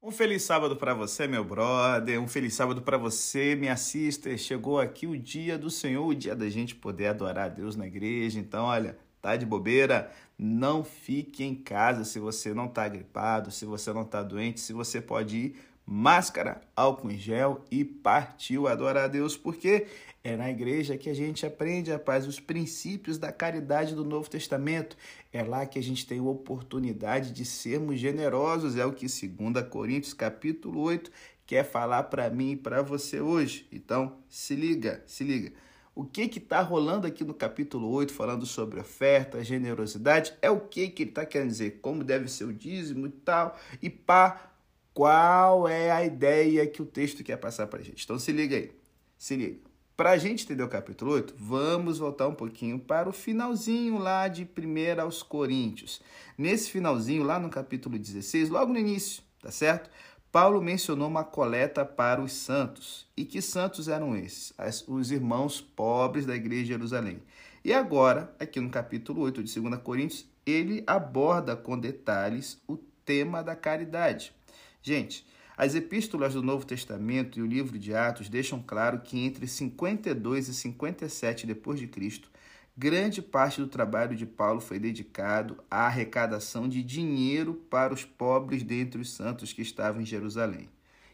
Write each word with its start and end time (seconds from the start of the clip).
Um 0.00 0.12
feliz 0.12 0.44
sábado 0.44 0.76
para 0.76 0.94
você, 0.94 1.26
meu 1.26 1.42
brother. 1.42 2.20
Um 2.22 2.28
feliz 2.28 2.54
sábado 2.54 2.80
para 2.80 2.96
você, 2.96 3.56
minha 3.56 3.76
sister. 3.76 4.38
Chegou 4.38 4.78
aqui 4.78 5.08
o 5.08 5.18
dia 5.18 5.58
do 5.58 5.70
Senhor, 5.70 6.06
o 6.06 6.14
dia 6.14 6.36
da 6.36 6.48
gente 6.48 6.76
poder 6.76 7.08
adorar 7.08 7.46
a 7.46 7.48
Deus 7.48 7.74
na 7.74 7.84
igreja. 7.84 8.38
Então, 8.38 8.66
olha, 8.66 8.96
tá 9.20 9.34
de 9.34 9.44
bobeira? 9.44 10.12
Não 10.38 10.84
fique 10.84 11.42
em 11.42 11.52
casa 11.52 12.04
se 12.04 12.20
você 12.20 12.54
não 12.54 12.68
tá 12.68 12.86
gripado, 12.86 13.50
se 13.50 13.64
você 13.66 13.92
não 13.92 14.04
tá 14.04 14.22
doente, 14.22 14.60
se 14.60 14.72
você 14.72 15.00
pode 15.00 15.36
ir 15.36 15.56
máscara, 15.90 16.60
álcool 16.76 17.10
em 17.10 17.16
gel 17.16 17.64
e 17.70 17.82
partiu 17.82 18.68
adorar 18.68 19.04
a 19.04 19.08
Deus, 19.08 19.38
porque 19.38 19.86
é 20.22 20.36
na 20.36 20.50
igreja 20.50 20.98
que 20.98 21.08
a 21.08 21.14
gente 21.14 21.46
aprende, 21.46 21.90
rapaz, 21.90 22.26
os 22.26 22.38
princípios 22.38 23.16
da 23.16 23.32
caridade 23.32 23.94
do 23.94 24.04
Novo 24.04 24.28
Testamento. 24.28 24.98
É 25.32 25.42
lá 25.42 25.64
que 25.64 25.78
a 25.78 25.82
gente 25.82 26.06
tem 26.06 26.18
a 26.18 26.22
oportunidade 26.22 27.32
de 27.32 27.42
sermos 27.42 27.98
generosos, 27.98 28.76
é 28.76 28.84
o 28.84 28.92
que 28.92 29.06
2 29.06 29.66
Coríntios 29.70 30.12
capítulo 30.12 30.82
8 30.82 31.10
quer 31.46 31.64
falar 31.64 32.02
para 32.04 32.28
mim 32.28 32.50
e 32.50 32.56
para 32.56 32.82
você 32.82 33.22
hoje. 33.22 33.66
Então, 33.72 34.18
se 34.28 34.54
liga, 34.54 35.02
se 35.06 35.24
liga. 35.24 35.54
O 35.94 36.04
que 36.04 36.28
que 36.28 36.38
está 36.38 36.60
rolando 36.60 37.06
aqui 37.06 37.24
no 37.24 37.32
capítulo 37.32 37.88
8, 37.88 38.12
falando 38.12 38.44
sobre 38.44 38.78
oferta, 38.78 39.42
generosidade, 39.42 40.34
é 40.42 40.50
o 40.50 40.60
que 40.60 40.90
que 40.90 41.04
ele 41.04 41.10
está 41.10 41.24
querendo 41.24 41.48
dizer, 41.48 41.78
como 41.80 42.04
deve 42.04 42.28
ser 42.28 42.44
o 42.44 42.52
dízimo 42.52 43.06
e 43.06 43.10
tal, 43.10 43.58
e 43.80 43.88
pá, 43.88 44.52
qual 44.98 45.68
é 45.68 45.92
a 45.92 46.04
ideia 46.04 46.66
que 46.66 46.82
o 46.82 46.84
texto 46.84 47.22
quer 47.22 47.36
passar 47.36 47.68
para 47.68 47.78
a 47.78 47.82
gente. 47.84 48.02
Então 48.02 48.18
se 48.18 48.32
liga 48.32 48.56
aí, 48.56 48.72
se 49.16 49.36
liga. 49.36 49.60
Para 49.96 50.10
a 50.10 50.18
gente 50.18 50.42
entender 50.42 50.64
o 50.64 50.68
capítulo 50.68 51.12
8, 51.12 51.34
vamos 51.38 51.98
voltar 51.98 52.26
um 52.26 52.34
pouquinho 52.34 52.80
para 52.80 53.08
o 53.08 53.12
finalzinho 53.12 53.96
lá 53.96 54.26
de 54.26 54.42
1 54.42 55.00
aos 55.00 55.22
Coríntios. 55.22 56.00
Nesse 56.36 56.68
finalzinho, 56.72 57.22
lá 57.22 57.38
no 57.38 57.48
capítulo 57.48 57.96
16, 57.96 58.48
logo 58.48 58.72
no 58.72 58.78
início, 58.80 59.22
tá 59.40 59.52
certo? 59.52 59.88
Paulo 60.32 60.60
mencionou 60.60 61.06
uma 61.06 61.22
coleta 61.22 61.84
para 61.84 62.20
os 62.20 62.32
santos. 62.32 63.06
E 63.16 63.24
que 63.24 63.40
santos 63.40 63.86
eram 63.86 64.16
esses? 64.16 64.52
As, 64.58 64.82
os 64.88 65.12
irmãos 65.12 65.60
pobres 65.60 66.26
da 66.26 66.34
igreja 66.34 66.62
de 66.62 66.68
Jerusalém. 66.70 67.22
E 67.64 67.72
agora, 67.72 68.34
aqui 68.40 68.58
no 68.58 68.68
capítulo 68.68 69.22
8 69.22 69.44
de 69.44 69.60
2 69.60 69.80
Coríntios, 69.80 70.26
ele 70.44 70.82
aborda 70.88 71.54
com 71.54 71.78
detalhes 71.78 72.60
o 72.66 72.76
tema 73.04 73.44
da 73.44 73.54
caridade. 73.54 74.36
Gente, 74.82 75.26
as 75.56 75.74
epístolas 75.74 76.34
do 76.34 76.42
Novo 76.42 76.64
Testamento 76.64 77.38
e 77.38 77.42
o 77.42 77.46
livro 77.46 77.78
de 77.78 77.94
Atos 77.94 78.28
deixam 78.28 78.62
claro 78.64 79.00
que 79.00 79.18
entre 79.18 79.46
52 79.46 80.48
e 80.48 80.54
57 80.54 81.46
depois 81.46 81.80
de 81.80 81.88
Cristo, 81.88 82.30
grande 82.76 83.20
parte 83.20 83.60
do 83.60 83.66
trabalho 83.66 84.14
de 84.14 84.24
Paulo 84.24 84.60
foi 84.60 84.78
dedicado 84.78 85.58
à 85.68 85.86
arrecadação 85.86 86.68
de 86.68 86.82
dinheiro 86.82 87.54
para 87.54 87.92
os 87.92 88.04
pobres 88.04 88.62
dentre 88.62 89.00
os 89.00 89.10
santos 89.10 89.52
que 89.52 89.62
estavam 89.62 90.00
em 90.00 90.06
Jerusalém. 90.06 90.68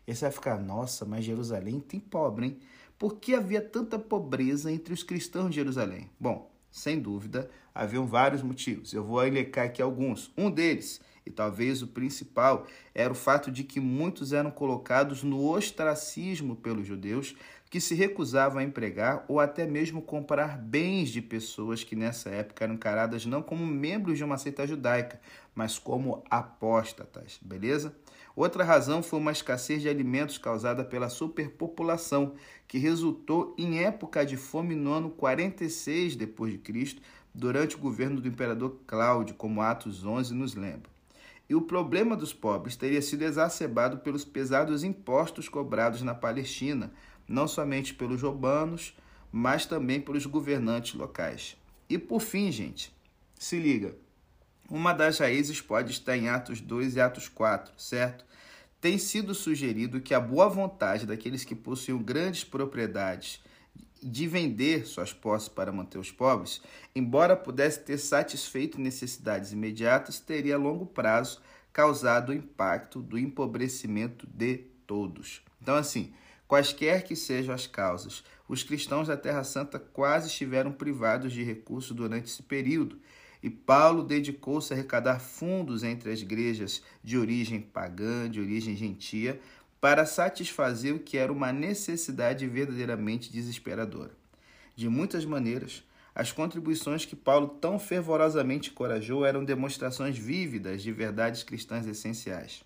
E 0.06 0.14
você 0.14 0.26
vai 0.26 0.32
ficar, 0.32 0.58
nossa, 0.60 1.06
mas 1.06 1.24
Jerusalém 1.24 1.80
tem 1.80 1.98
pobre, 1.98 2.46
hein? 2.46 2.58
Por 2.98 3.16
que 3.16 3.34
havia 3.34 3.62
tanta 3.62 3.98
pobreza 3.98 4.70
entre 4.70 4.92
os 4.92 5.02
cristãos 5.02 5.48
de 5.48 5.56
Jerusalém? 5.56 6.10
Bom, 6.20 6.50
sem 6.70 7.00
dúvida, 7.00 7.50
haviam 7.74 8.06
vários 8.06 8.42
motivos. 8.42 8.92
Eu 8.92 9.04
vou 9.04 9.24
elencar 9.26 9.66
aqui 9.66 9.80
alguns. 9.80 10.30
Um 10.36 10.50
deles 10.50 11.00
e 11.26 11.30
talvez 11.30 11.82
o 11.82 11.86
principal 11.86 12.66
era 12.94 13.12
o 13.12 13.16
fato 13.16 13.50
de 13.50 13.64
que 13.64 13.80
muitos 13.80 14.32
eram 14.32 14.50
colocados 14.50 15.22
no 15.22 15.48
ostracismo 15.48 16.54
pelos 16.56 16.86
judeus 16.86 17.34
que 17.70 17.80
se 17.80 17.94
recusavam 17.94 18.58
a 18.58 18.62
empregar 18.62 19.24
ou 19.26 19.40
até 19.40 19.66
mesmo 19.66 20.00
comprar 20.00 20.56
bens 20.56 21.08
de 21.08 21.20
pessoas 21.20 21.82
que 21.82 21.96
nessa 21.96 22.30
época 22.30 22.62
eram 22.62 22.74
encaradas 22.74 23.26
não 23.26 23.42
como 23.42 23.66
membros 23.66 24.16
de 24.16 24.22
uma 24.22 24.38
seita 24.38 24.64
judaica, 24.64 25.20
mas 25.54 25.76
como 25.76 26.22
apóstatas, 26.30 27.40
beleza? 27.42 27.92
Outra 28.36 28.62
razão 28.62 29.02
foi 29.02 29.18
uma 29.18 29.32
escassez 29.32 29.82
de 29.82 29.88
alimentos 29.88 30.38
causada 30.38 30.84
pela 30.84 31.08
superpopulação, 31.08 32.34
que 32.68 32.78
resultou 32.78 33.54
em 33.58 33.80
época 33.80 34.24
de 34.24 34.36
fome 34.36 34.76
no 34.76 34.92
ano 34.92 35.10
46 35.10 36.14
depois 36.14 36.52
de 36.52 36.58
Cristo, 36.58 37.02
durante 37.34 37.74
o 37.74 37.80
governo 37.80 38.20
do 38.20 38.28
imperador 38.28 38.78
Cláudio, 38.86 39.34
como 39.34 39.60
Atos 39.60 40.04
11 40.04 40.32
nos 40.32 40.54
lembra 40.54 40.93
e 41.48 41.54
o 41.54 41.62
problema 41.62 42.16
dos 42.16 42.32
pobres 42.32 42.76
teria 42.76 43.02
sido 43.02 43.22
exacerbado 43.22 43.98
pelos 43.98 44.24
pesados 44.24 44.82
impostos 44.82 45.48
cobrados 45.48 46.02
na 46.02 46.14
Palestina, 46.14 46.92
não 47.28 47.46
somente 47.46 47.94
pelos 47.94 48.22
romanos, 48.22 48.96
mas 49.30 49.66
também 49.66 50.00
pelos 50.00 50.26
governantes 50.26 50.94
locais. 50.94 51.56
E 51.88 51.98
por 51.98 52.20
fim, 52.20 52.50
gente, 52.50 52.94
se 53.38 53.58
liga. 53.58 53.94
Uma 54.70 54.94
das 54.94 55.18
raízes 55.18 55.60
pode 55.60 55.92
estar 55.92 56.16
em 56.16 56.28
Atos 56.28 56.60
2 56.60 56.96
e 56.96 57.00
Atos 57.00 57.28
4, 57.28 57.74
certo? 57.76 58.24
Tem 58.80 58.96
sido 58.96 59.34
sugerido 59.34 60.00
que 60.00 60.14
a 60.14 60.20
boa 60.20 60.48
vontade 60.48 61.06
daqueles 61.06 61.44
que 61.44 61.54
possuem 61.54 62.02
grandes 62.02 62.44
propriedades 62.44 63.42
de 64.04 64.26
vender 64.26 64.86
suas 64.86 65.12
posses 65.12 65.48
para 65.48 65.72
manter 65.72 65.98
os 65.98 66.12
pobres, 66.12 66.60
embora 66.94 67.34
pudesse 67.34 67.80
ter 67.80 67.96
satisfeito 67.96 68.80
necessidades 68.80 69.52
imediatas, 69.52 70.20
teria 70.20 70.56
a 70.56 70.58
longo 70.58 70.84
prazo 70.84 71.40
causado 71.72 72.30
o 72.30 72.34
impacto 72.34 73.00
do 73.00 73.18
empobrecimento 73.18 74.26
de 74.26 74.58
todos. 74.86 75.42
Então, 75.60 75.74
assim, 75.74 76.12
quaisquer 76.46 77.02
que 77.02 77.16
sejam 77.16 77.54
as 77.54 77.66
causas, 77.66 78.22
os 78.46 78.62
cristãos 78.62 79.08
da 79.08 79.16
Terra 79.16 79.42
Santa 79.42 79.78
quase 79.78 80.28
estiveram 80.28 80.70
privados 80.70 81.32
de 81.32 81.42
recursos 81.42 81.96
durante 81.96 82.26
esse 82.26 82.42
período. 82.42 82.98
E 83.42 83.50
Paulo 83.50 84.02
dedicou-se 84.02 84.72
a 84.72 84.76
arrecadar 84.76 85.18
fundos 85.18 85.82
entre 85.82 86.10
as 86.10 86.20
igrejas 86.20 86.82
de 87.02 87.18
origem 87.18 87.60
pagã, 87.60 88.30
de 88.30 88.40
origem 88.40 88.76
gentia, 88.76 89.40
para 89.84 90.06
satisfazer 90.06 90.94
o 90.94 90.98
que 90.98 91.18
era 91.18 91.30
uma 91.30 91.52
necessidade 91.52 92.46
verdadeiramente 92.46 93.30
desesperadora. 93.30 94.12
De 94.74 94.88
muitas 94.88 95.26
maneiras, 95.26 95.84
as 96.14 96.32
contribuições 96.32 97.04
que 97.04 97.14
Paulo 97.14 97.48
tão 97.60 97.78
fervorosamente 97.78 98.70
encorajou 98.70 99.26
eram 99.26 99.44
demonstrações 99.44 100.16
vívidas 100.16 100.82
de 100.82 100.90
verdades 100.90 101.42
cristãs 101.42 101.86
essenciais. 101.86 102.64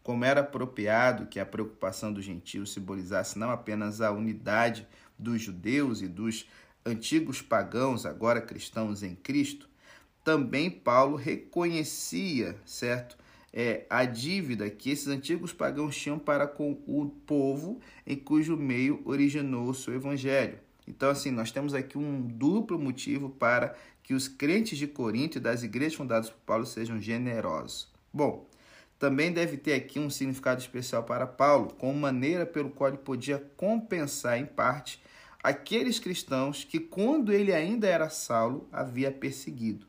Como 0.00 0.24
era 0.24 0.42
apropriado 0.42 1.26
que 1.26 1.40
a 1.40 1.44
preocupação 1.44 2.12
dos 2.12 2.24
gentios 2.24 2.72
simbolizasse 2.72 3.36
não 3.36 3.50
apenas 3.50 4.00
a 4.00 4.12
unidade 4.12 4.86
dos 5.18 5.42
judeus 5.42 6.00
e 6.00 6.06
dos 6.06 6.48
antigos 6.86 7.42
pagãos, 7.42 8.06
agora 8.06 8.40
cristãos 8.40 9.02
em 9.02 9.16
Cristo, 9.16 9.68
também 10.22 10.70
Paulo 10.70 11.16
reconhecia, 11.16 12.56
certo, 12.64 13.18
é, 13.52 13.84
a 13.90 14.04
dívida 14.04 14.70
que 14.70 14.90
esses 14.90 15.08
antigos 15.08 15.52
pagãos 15.52 15.96
tinham 15.96 16.18
para 16.18 16.46
com 16.46 16.72
o 16.86 17.08
povo 17.26 17.80
em 18.06 18.16
cujo 18.16 18.56
meio 18.56 19.00
originou 19.04 19.68
o 19.68 19.74
seu 19.74 19.94
evangelho. 19.94 20.58
Então, 20.86 21.10
assim, 21.10 21.30
nós 21.30 21.52
temos 21.52 21.74
aqui 21.74 21.96
um 21.98 22.20
duplo 22.20 22.78
motivo 22.78 23.30
para 23.30 23.74
que 24.02 24.14
os 24.14 24.26
crentes 24.26 24.78
de 24.78 24.86
Corinto 24.86 25.38
e 25.38 25.40
das 25.40 25.62
igrejas 25.62 25.94
fundadas 25.94 26.30
por 26.30 26.40
Paulo 26.40 26.66
sejam 26.66 27.00
generosos. 27.00 27.88
Bom, 28.12 28.48
também 28.98 29.32
deve 29.32 29.56
ter 29.56 29.74
aqui 29.74 29.98
um 29.98 30.10
significado 30.10 30.60
especial 30.60 31.04
para 31.04 31.26
Paulo, 31.26 31.72
como 31.78 31.98
maneira 31.98 32.44
pelo 32.44 32.70
qual 32.70 32.90
ele 32.90 32.98
podia 32.98 33.38
compensar 33.56 34.38
em 34.38 34.44
parte 34.44 35.00
aqueles 35.42 35.98
cristãos 35.98 36.64
que, 36.64 36.78
quando 36.78 37.32
ele 37.32 37.52
ainda 37.52 37.88
era 37.88 38.10
Saulo, 38.10 38.68
havia 38.70 39.10
perseguido. 39.10 39.86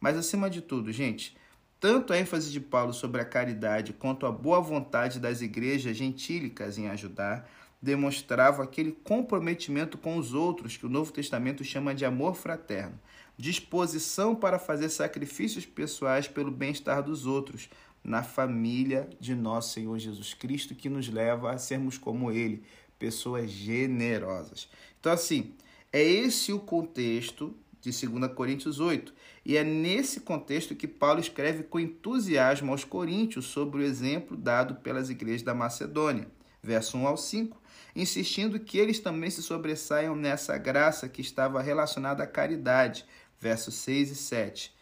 Mas, 0.00 0.16
acima 0.16 0.50
de 0.50 0.60
tudo, 0.60 0.90
gente, 0.90 1.36
tanto 1.80 2.12
a 2.12 2.18
ênfase 2.18 2.50
de 2.50 2.60
Paulo 2.60 2.92
sobre 2.92 3.20
a 3.20 3.24
caridade 3.24 3.92
quanto 3.92 4.26
a 4.26 4.32
boa 4.32 4.60
vontade 4.60 5.20
das 5.20 5.40
igrejas 5.40 5.96
gentílicas 5.96 6.78
em 6.78 6.88
ajudar 6.88 7.48
demonstravam 7.80 8.64
aquele 8.64 8.92
comprometimento 8.92 9.96
com 9.96 10.16
os 10.16 10.34
outros 10.34 10.76
que 10.76 10.86
o 10.86 10.88
Novo 10.88 11.12
Testamento 11.12 11.62
chama 11.62 11.94
de 11.94 12.04
amor 12.04 12.34
fraterno, 12.34 12.98
disposição 13.36 14.34
para 14.34 14.58
fazer 14.58 14.88
sacrifícios 14.88 15.64
pessoais 15.64 16.26
pelo 16.26 16.50
bem-estar 16.50 17.02
dos 17.02 17.24
outros, 17.24 17.70
na 18.02 18.22
família 18.22 19.08
de 19.20 19.34
nosso 19.34 19.74
Senhor 19.74 19.98
Jesus 19.98 20.34
Cristo, 20.34 20.74
que 20.74 20.88
nos 20.88 21.08
leva 21.08 21.52
a 21.52 21.58
sermos 21.58 21.98
como 21.98 22.32
Ele, 22.32 22.62
pessoas 22.98 23.50
generosas. 23.50 24.68
Então, 24.98 25.12
assim, 25.12 25.54
é 25.92 26.02
esse 26.02 26.52
o 26.52 26.58
contexto 26.58 27.54
de 27.80 27.90
2 27.90 28.32
Coríntios 28.32 28.80
8. 28.80 29.12
E 29.44 29.56
é 29.56 29.64
nesse 29.64 30.20
contexto 30.20 30.74
que 30.74 30.86
Paulo 30.86 31.20
escreve 31.20 31.62
com 31.62 31.80
entusiasmo 31.80 32.72
aos 32.72 32.84
coríntios 32.84 33.46
sobre 33.46 33.80
o 33.80 33.84
exemplo 33.84 34.36
dado 34.36 34.76
pelas 34.76 35.10
igrejas 35.10 35.42
da 35.42 35.54
Macedônia, 35.54 36.28
verso 36.62 36.96
1 36.96 37.06
ao 37.06 37.16
5, 37.16 37.60
insistindo 37.94 38.60
que 38.60 38.78
eles 38.78 39.00
também 39.00 39.30
se 39.30 39.42
sobressaiam 39.42 40.14
nessa 40.14 40.56
graça 40.58 41.08
que 41.08 41.20
estava 41.20 41.62
relacionada 41.62 42.22
à 42.22 42.26
caridade, 42.26 43.04
versos 43.40 43.74
6 43.74 44.10
e 44.10 44.14
7. 44.14 44.74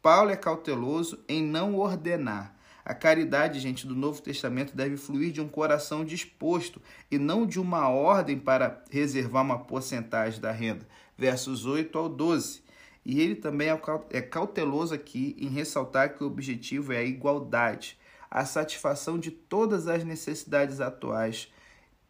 Paulo 0.00 0.30
é 0.30 0.36
cauteloso 0.36 1.22
em 1.28 1.42
não 1.42 1.76
ordenar. 1.76 2.54
A 2.84 2.92
caridade, 2.92 3.60
gente, 3.60 3.86
do 3.86 3.94
Novo 3.94 4.20
Testamento 4.20 4.76
deve 4.76 4.98
fluir 4.98 5.32
de 5.32 5.40
um 5.40 5.48
coração 5.48 6.04
disposto 6.04 6.82
e 7.10 7.18
não 7.18 7.46
de 7.46 7.58
uma 7.58 7.88
ordem 7.88 8.38
para 8.38 8.84
reservar 8.90 9.42
uma 9.42 9.60
porcentagem 9.60 10.38
da 10.38 10.52
renda 10.52 10.86
versos 11.16 11.66
8 11.66 11.96
ao 11.98 12.08
12. 12.08 12.62
E 13.04 13.20
ele 13.20 13.34
também 13.34 13.68
é, 13.68 13.80
é 14.10 14.22
cauteloso 14.22 14.94
aqui 14.94 15.36
em 15.38 15.48
ressaltar 15.48 16.16
que 16.16 16.24
o 16.24 16.26
objetivo 16.26 16.92
é 16.92 16.98
a 16.98 17.04
igualdade. 17.04 17.98
a 18.30 18.44
satisfação 18.44 19.16
de 19.16 19.30
todas 19.30 19.86
as 19.86 20.02
necessidades 20.02 20.80
atuais, 20.80 21.52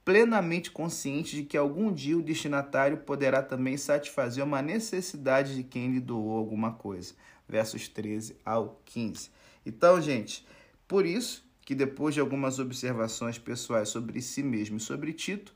plenamente 0.05 0.71
consciente 0.71 1.37
de 1.37 1.43
que 1.43 1.55
algum 1.55 1.93
dia 1.93 2.17
o 2.17 2.23
destinatário 2.23 2.97
poderá 2.99 3.43
também 3.43 3.77
satisfazer 3.77 4.43
uma 4.43 4.63
necessidade 4.63 5.55
de 5.55 5.63
quem 5.63 5.93
lhe 5.93 6.01
doou 6.01 6.39
alguma 6.39 6.73
coisa. 6.73 7.15
Versos 7.47 7.89
13 7.89 8.37
ao 8.43 8.81
15. 8.87 9.31
Então, 9.67 10.01
gente, 10.01 10.47
por 10.89 11.05
isso 11.05 11.45
que 11.63 11.75
depois 11.75 12.15
de 12.15 12.21
algumas 12.21 12.59
observações 12.59 13.39
pessoais 13.39 13.89
sobre 13.89 14.21
si 14.21 14.43
mesmo 14.43 14.77
e 14.77 14.81
sobre 14.81 15.13
Tito, 15.13 15.54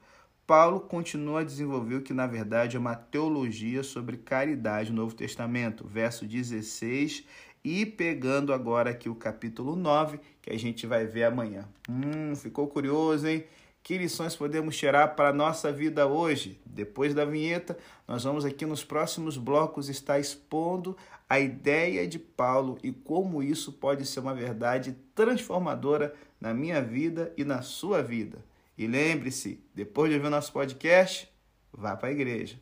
Paulo 0.49 0.81
continua 0.81 1.41
a 1.41 1.45
desenvolver 1.45 1.97
o 1.97 2.01
que 2.01 2.15
na 2.15 2.27
verdade 2.27 2.75
é 2.75 2.81
uma 2.81 2.95
teologia 2.95 3.83
sobre 3.83 4.17
caridade 4.17 4.91
no 4.91 5.03
Novo 5.03 5.15
Testamento, 5.15 5.87
verso 5.87 6.25
16, 6.25 7.23
e 7.63 7.85
pegando 7.85 8.55
agora 8.55 8.89
aqui 8.89 9.11
o 9.11 9.15
capítulo 9.15 9.77
9, 9.77 10.19
que 10.41 10.51
a 10.51 10.59
gente 10.59 10.87
vai 10.87 11.05
ver 11.05 11.25
amanhã. 11.25 11.69
Hum, 11.87 12.35
ficou 12.35 12.67
curioso, 12.67 13.29
hein? 13.29 13.45
Que 13.83 13.99
lições 13.99 14.35
podemos 14.35 14.75
tirar 14.75 15.09
para 15.09 15.29
a 15.29 15.35
nossa 15.35 15.71
vida 15.71 16.07
hoje? 16.07 16.59
Depois 16.65 17.13
da 17.13 17.27
vinheta, 17.27 17.77
nós 18.07 18.25
vamos 18.25 18.47
aqui 18.47 18.65
nos 18.65 18.83
próximos 18.83 19.37
blocos 19.37 19.91
estar 19.91 20.19
expondo 20.19 20.97
a 21.29 21.39
ideia 21.39 22.09
de 22.09 22.19
Paulo 22.19 22.79
e 22.83 22.91
como 22.91 23.43
isso 23.43 23.71
pode 23.71 24.07
ser 24.07 24.21
uma 24.21 24.35
verdade 24.35 24.97
transformadora 25.15 26.15
na 26.41 26.55
minha 26.55 26.81
vida 26.81 27.35
e 27.37 27.45
na 27.45 27.61
sua 27.61 28.03
vida. 28.03 28.39
E 28.79 28.87
lembre-se, 28.87 29.61
depois 29.75 30.09
de 30.09 30.15
ouvir 30.15 30.29
o 30.29 30.31
nosso 30.31 30.53
podcast, 30.53 31.29
vá 31.73 31.97
para 31.97 32.11
a 32.11 32.13
igreja. 32.13 32.61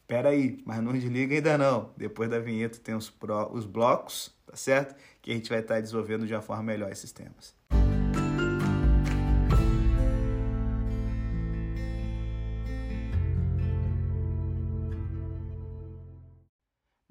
Espera 0.00 0.30
aí, 0.30 0.58
mas 0.64 0.82
não 0.82 0.94
desliga 0.94 1.34
ainda 1.34 1.58
não. 1.58 1.92
Depois 1.98 2.30
da 2.30 2.38
vinheta 2.38 2.78
tem 2.78 2.94
os, 2.94 3.10
pro, 3.10 3.52
os 3.52 3.66
blocos, 3.66 4.34
tá 4.46 4.56
certo? 4.56 4.96
Que 5.20 5.30
a 5.30 5.34
gente 5.34 5.50
vai 5.50 5.60
estar 5.60 5.78
desenvolvendo 5.78 6.26
de 6.26 6.32
uma 6.32 6.40
forma 6.40 6.62
melhor 6.62 6.90
esses 6.90 7.12
temas. 7.12 7.54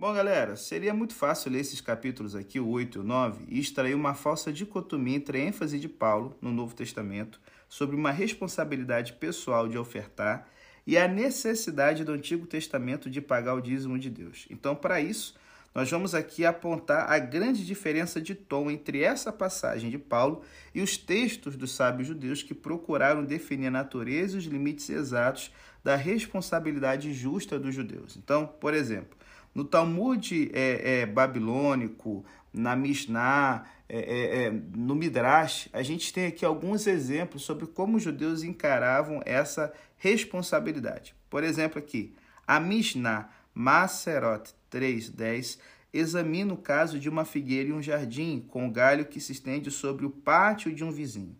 Bom, 0.09 0.15
galera, 0.15 0.55
seria 0.55 0.91
muito 0.91 1.13
fácil 1.13 1.51
ler 1.51 1.59
esses 1.59 1.79
capítulos 1.79 2.35
aqui, 2.35 2.59
o 2.59 2.67
8 2.67 2.97
e 2.97 3.01
o 3.01 3.03
9, 3.03 3.45
e 3.47 3.59
extrair 3.59 3.93
uma 3.93 4.15
falsa 4.15 4.51
dicotomia 4.51 5.15
entre 5.15 5.37
a 5.37 5.41
ênfase 5.43 5.79
de 5.79 5.87
Paulo 5.87 6.35
no 6.41 6.51
Novo 6.51 6.73
Testamento 6.73 7.39
sobre 7.67 7.95
uma 7.95 8.09
responsabilidade 8.09 9.13
pessoal 9.13 9.67
de 9.67 9.77
ofertar 9.77 10.47
e 10.87 10.97
a 10.97 11.07
necessidade 11.07 12.03
do 12.03 12.11
Antigo 12.11 12.47
Testamento 12.47 13.07
de 13.07 13.21
pagar 13.21 13.53
o 13.53 13.61
dízimo 13.61 13.99
de 13.99 14.09
Deus. 14.09 14.47
Então, 14.49 14.75
para 14.75 14.99
isso, 14.99 15.35
nós 15.75 15.91
vamos 15.91 16.15
aqui 16.15 16.43
apontar 16.43 17.11
a 17.11 17.19
grande 17.19 17.63
diferença 17.63 18.19
de 18.19 18.33
tom 18.33 18.71
entre 18.71 19.03
essa 19.03 19.31
passagem 19.31 19.91
de 19.91 19.99
Paulo 19.99 20.41
e 20.73 20.81
os 20.81 20.97
textos 20.97 21.55
dos 21.55 21.75
sábios 21.75 22.07
judeus 22.07 22.41
que 22.41 22.55
procuraram 22.55 23.23
definir 23.23 23.67
a 23.67 23.71
natureza 23.71 24.35
e 24.35 24.39
os 24.39 24.45
limites 24.45 24.89
exatos 24.89 25.51
da 25.83 25.95
responsabilidade 25.95 27.13
justa 27.13 27.59
dos 27.59 27.75
judeus. 27.75 28.17
Então, 28.17 28.47
por 28.47 28.73
exemplo, 28.73 29.18
no 29.59 29.65
Talmud 29.65 30.49
é, 30.53 31.01
é, 31.01 31.05
babilônico, 31.05 32.23
na 32.53 32.77
Mishnah, 32.77 33.65
é, 33.89 33.97
é, 33.99 34.43
é, 34.45 34.51
no 34.51 34.95
Midrash, 34.95 35.67
a 35.73 35.83
gente 35.83 36.13
tem 36.13 36.27
aqui 36.27 36.45
alguns 36.45 36.87
exemplos 36.87 37.41
sobre 37.43 37.67
como 37.67 37.97
os 37.97 38.03
judeus 38.03 38.41
encaravam 38.41 39.21
essa 39.25 39.73
responsabilidade. 39.97 41.13
Por 41.29 41.43
exemplo, 41.43 41.77
aqui, 41.77 42.15
a 42.47 42.57
Mishnah 42.57 43.29
Maserot 43.53 44.49
3.10 44.71 45.59
examina 45.91 46.53
o 46.53 46.57
caso 46.57 46.97
de 46.97 47.09
uma 47.09 47.25
figueira 47.25 47.67
em 47.67 47.73
um 47.73 47.81
jardim 47.81 48.39
com 48.47 48.71
galho 48.71 49.07
que 49.07 49.19
se 49.19 49.33
estende 49.33 49.69
sobre 49.69 50.05
o 50.05 50.09
pátio 50.09 50.73
de 50.73 50.85
um 50.85 50.91
vizinho. 50.91 51.35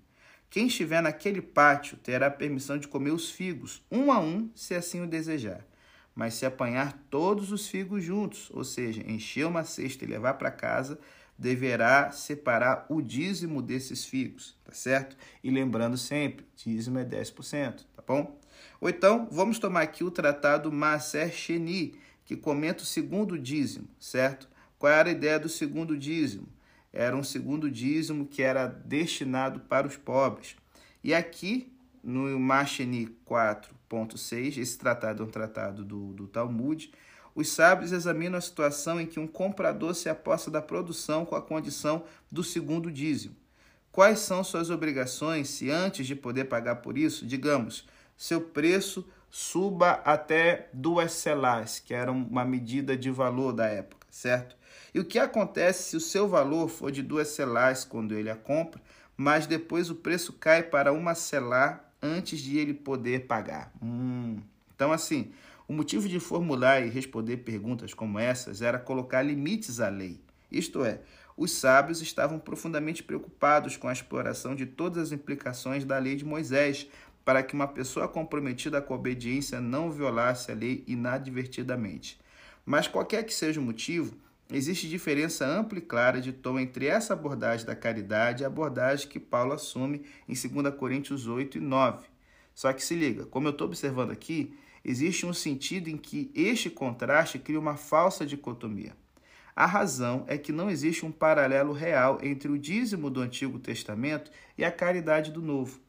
Quem 0.50 0.68
estiver 0.68 1.02
naquele 1.02 1.42
pátio 1.42 1.96
terá 1.96 2.30
permissão 2.30 2.78
de 2.78 2.90
comer 2.90 3.12
os 3.12 3.32
figos, 3.32 3.82
um 3.90 4.12
a 4.12 4.20
um, 4.20 4.50
se 4.54 4.76
assim 4.76 5.00
o 5.00 5.08
desejar. 5.08 5.69
Mas 6.20 6.34
se 6.34 6.46
apanhar 6.46 7.02
todos 7.10 7.50
os 7.50 7.70
figos 7.70 8.04
juntos, 8.04 8.52
ou 8.54 8.66
seja, 8.66 9.02
encher 9.10 9.48
uma 9.48 9.64
cesta 9.64 10.04
e 10.04 10.08
levar 10.08 10.34
para 10.34 10.52
casa, 10.52 11.00
deverá 11.38 12.12
separar 12.12 12.86
o 12.90 13.02
dízimo 13.02 13.62
desses 13.62 14.04
figos, 14.04 14.60
tá 14.66 14.74
certo? 14.74 15.16
E 15.42 15.50
lembrando 15.50 15.98
sempre, 15.98 16.46
dízimo 16.58 17.00
é 17.00 17.06
10%, 17.06 17.86
tá 17.96 18.04
bom? 18.06 18.38
Ou 18.82 18.90
então, 18.90 19.30
vamos 19.32 19.60
tomar 19.60 19.84
aqui 19.84 20.04
o 20.04 20.12
tratado 20.12 20.70
Maser 20.74 21.32
Sheni, 21.32 21.98
que 22.26 22.36
comenta 22.36 22.84
o 22.84 22.86
segundo 22.86 23.40
dízimo, 23.40 23.88
certo? 23.98 24.50
Qual 24.78 24.92
era 24.92 25.08
a 25.08 25.14
ideia 25.14 25.40
do 25.40 25.48
segundo 25.48 25.98
dízimo? 25.98 26.50
Era 26.92 27.16
um 27.16 27.24
segundo 27.24 27.72
dízimo 27.72 28.26
que 28.26 28.42
era 28.42 28.68
destinado 28.68 29.62
para 29.62 29.88
os 29.88 29.96
pobres. 29.96 30.58
E 31.02 31.14
aqui, 31.14 31.72
no 32.04 32.40
Masheni 32.40 33.08
4, 33.26 33.74
1.6, 33.90 34.58
esse 34.58 34.78
tratado 34.78 35.24
é 35.24 35.26
um 35.26 35.30
tratado 35.30 35.84
do, 35.84 36.14
do 36.14 36.28
Talmud, 36.28 36.92
os 37.36 37.50
sábios 37.50 37.92
examinam 37.92 38.38
a 38.38 38.42
situação 38.42 39.00
em 39.00 39.06
que 39.06 39.20
um 39.20 39.28
comprador 39.28 39.96
se 39.96 40.10
aposta 40.10 40.52
da 40.52 40.62
produção 40.62 41.26
com 41.26 41.36
a 41.36 41.42
condição 41.42 42.04
do 42.32 42.44
segundo 42.44 42.92
dízimo. 42.92 43.36
Quais 43.92 44.20
são 44.20 44.44
suas 44.44 44.70
obrigações 44.70 45.50
se 45.50 45.70
antes 45.70 46.06
de 46.06 46.16
poder 46.16 46.46
pagar 46.46 46.78
por 46.78 46.98
isso, 46.98 47.26
digamos, 47.26 47.88
seu 48.18 48.42
preço 48.42 49.08
suba 49.30 50.02
até 50.04 50.70
duas 50.74 51.12
celás, 51.14 51.80
que 51.80 51.94
era 51.94 52.12
uma 52.12 52.44
medida 52.44 52.98
de 52.98 53.10
valor 53.10 53.54
da 53.54 53.68
época, 53.68 54.08
certo? 54.10 54.56
E 54.94 55.00
o 55.00 55.06
que 55.06 55.20
acontece 55.20 55.90
se 55.90 55.96
o 55.96 56.02
seu 56.02 56.28
valor 56.28 56.68
for 56.68 56.92
de 56.92 57.02
duas 57.02 57.30
celás 57.30 57.86
quando 57.86 58.14
ele 58.14 58.30
a 58.30 58.36
compra, 58.36 58.82
mas 59.16 59.46
depois 59.46 59.90
o 59.90 59.96
preço 59.96 60.34
cai 60.34 60.64
para 60.64 60.92
uma 60.92 61.14
celá 61.14 61.89
antes 62.02 62.40
de 62.40 62.58
ele 62.58 62.74
poder 62.74 63.28
pagar. 63.28 63.72
Hum. 63.82 64.38
Então, 64.76 64.92
assim, 64.92 65.32
o 65.68 65.74
motivo 65.74 66.08
de 66.08 66.20
formular 66.20 66.82
e 66.82 66.90
responder 66.90 67.38
perguntas 67.38 67.94
como 67.94 68.18
essas 68.18 68.62
era 68.62 68.80
colocar 68.80 69.22
limites 69.22 69.80
à 69.80 69.90
lei. 69.90 70.20
Isto 70.52 70.84
é, 70.84 71.02
os 71.38 71.52
sábios 71.52 72.02
estavam 72.02 72.40
profundamente 72.40 73.04
preocupados 73.04 73.78
com 73.78 73.88
a 73.88 73.94
exploração 73.94 74.56
de 74.56 74.66
todas 74.66 75.04
as 75.04 75.12
implicações 75.12 75.86
da 75.86 75.98
lei 75.98 76.16
de 76.16 76.26
Moisés, 76.26 76.88
para 77.24 77.44
que 77.44 77.54
uma 77.54 77.68
pessoa 77.68 78.08
comprometida 78.08 78.82
com 78.82 78.94
a 78.94 78.98
obediência 78.98 79.62
não 79.62 79.92
violasse 79.92 80.52
a 80.52 80.56
lei 80.56 80.84
inadvertidamente. 80.88 82.20
Mas 82.66 82.88
qualquer 82.88 83.24
que 83.24 83.34
seja 83.34 83.60
o 83.60 83.64
motivo, 83.64 84.18
existe 84.52 84.90
diferença 84.90 85.46
ampla 85.46 85.78
e 85.78 85.82
clara 85.82 86.20
de 86.20 86.32
tom 86.34 86.60
entre 86.60 86.88
essa 86.88 87.14
abordagem 87.14 87.66
da 87.66 87.76
caridade 87.76 88.42
e 88.42 88.46
a 88.46 88.48
abordagem 88.48 89.08
que 89.08 89.20
Paulo 89.20 89.54
assume 89.54 90.04
em 90.28 90.34
2 90.34 90.76
Coríntios 90.76 91.28
8 91.28 91.58
e 91.58 91.62
9. 91.62 92.08
Só 92.56 92.74
que 92.74 92.84
se 92.84 92.96
liga, 92.96 93.26
como 93.26 93.48
eu 93.48 93.52
estou 93.52 93.68
observando 93.68 94.12
aqui, 94.12 94.54
existe 94.84 95.26
um 95.26 95.34
sentido 95.34 95.90
em 95.90 95.98
que 95.98 96.32
este 96.34 96.70
contraste 96.70 97.40
cria 97.40 97.60
uma 97.60 97.78
falsa 97.78 98.26
dicotomia. 98.26 98.94
A 99.56 99.66
razão 99.66 100.24
é 100.28 100.38
que 100.38 100.52
não 100.52 100.70
existe 100.70 101.06
um 101.06 101.12
paralelo 101.12 101.74
real 101.74 102.20
entre 102.24 102.50
o 102.50 102.58
dízimo 102.58 103.10
do 103.10 103.22
Antigo 103.22 103.60
Testamento 103.60 104.32
e 104.58 104.64
a 104.64 104.72
caridade 104.72 105.32
do 105.32 105.42
Novo. 105.42 105.80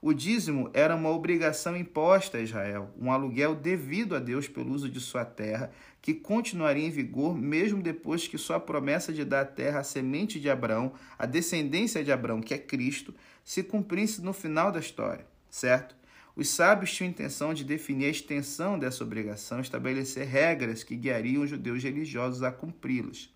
O 0.00 0.14
dízimo 0.14 0.70
era 0.72 0.94
uma 0.94 1.10
obrigação 1.10 1.76
imposta 1.76 2.38
a 2.38 2.40
Israel, 2.40 2.88
um 2.96 3.10
aluguel 3.10 3.54
devido 3.54 4.14
a 4.14 4.20
Deus 4.20 4.46
pelo 4.46 4.72
uso 4.72 4.88
de 4.88 5.00
sua 5.00 5.24
terra, 5.24 5.72
que 6.00 6.14
continuaria 6.14 6.86
em 6.86 6.90
vigor 6.90 7.36
mesmo 7.36 7.82
depois 7.82 8.26
que 8.26 8.38
sua 8.38 8.60
promessa 8.60 9.12
de 9.12 9.24
dar 9.24 9.40
a 9.40 9.46
terra 9.46 9.80
à 9.80 9.84
semente 9.84 10.40
de 10.40 10.48
Abraão, 10.48 10.92
a 11.18 11.26
descendência 11.26 12.04
de 12.04 12.12
Abraão, 12.12 12.40
que 12.40 12.54
é 12.54 12.58
Cristo, 12.58 13.14
se 13.44 13.62
cumprisse 13.62 14.22
no 14.22 14.32
final 14.32 14.70
da 14.70 14.80
história, 14.80 15.26
certo? 15.50 15.96
Os 16.36 16.48
sábios 16.50 16.94
tinham 16.94 17.10
intenção 17.10 17.52
de 17.52 17.64
definir 17.64 18.06
a 18.06 18.10
extensão 18.10 18.78
dessa 18.78 19.02
obrigação, 19.02 19.60
estabelecer 19.60 20.24
regras 20.24 20.84
que 20.84 20.94
guiariam 20.94 21.42
os 21.42 21.50
judeus 21.50 21.82
religiosos 21.82 22.44
a 22.44 22.52
cumpri-las. 22.52 23.28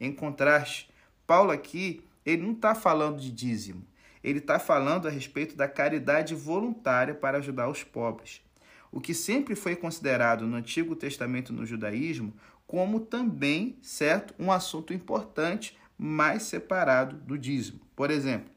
Em 0.00 0.10
contraste, 0.10 0.88
Paulo 1.26 1.50
aqui 1.50 2.02
ele 2.24 2.42
não 2.42 2.52
está 2.52 2.74
falando 2.74 3.20
de 3.20 3.30
dízimo, 3.30 3.86
ele 4.24 4.38
está 4.38 4.58
falando 4.58 5.06
a 5.06 5.10
respeito 5.10 5.54
da 5.54 5.68
caridade 5.68 6.34
voluntária 6.34 7.14
para 7.14 7.38
ajudar 7.38 7.68
os 7.68 7.84
pobres. 7.84 8.40
O 8.92 9.00
que 9.00 9.14
sempre 9.14 9.54
foi 9.54 9.76
considerado 9.76 10.46
no 10.46 10.56
Antigo 10.56 10.96
Testamento 10.96 11.52
no 11.52 11.64
judaísmo 11.64 12.34
como 12.66 13.00
também, 13.00 13.76
certo, 13.82 14.32
um 14.38 14.52
assunto 14.52 14.94
importante, 14.94 15.76
mais 15.98 16.44
separado 16.44 17.16
do 17.16 17.36
dízimo. 17.36 17.80
Por 17.96 18.12
exemplo, 18.12 18.48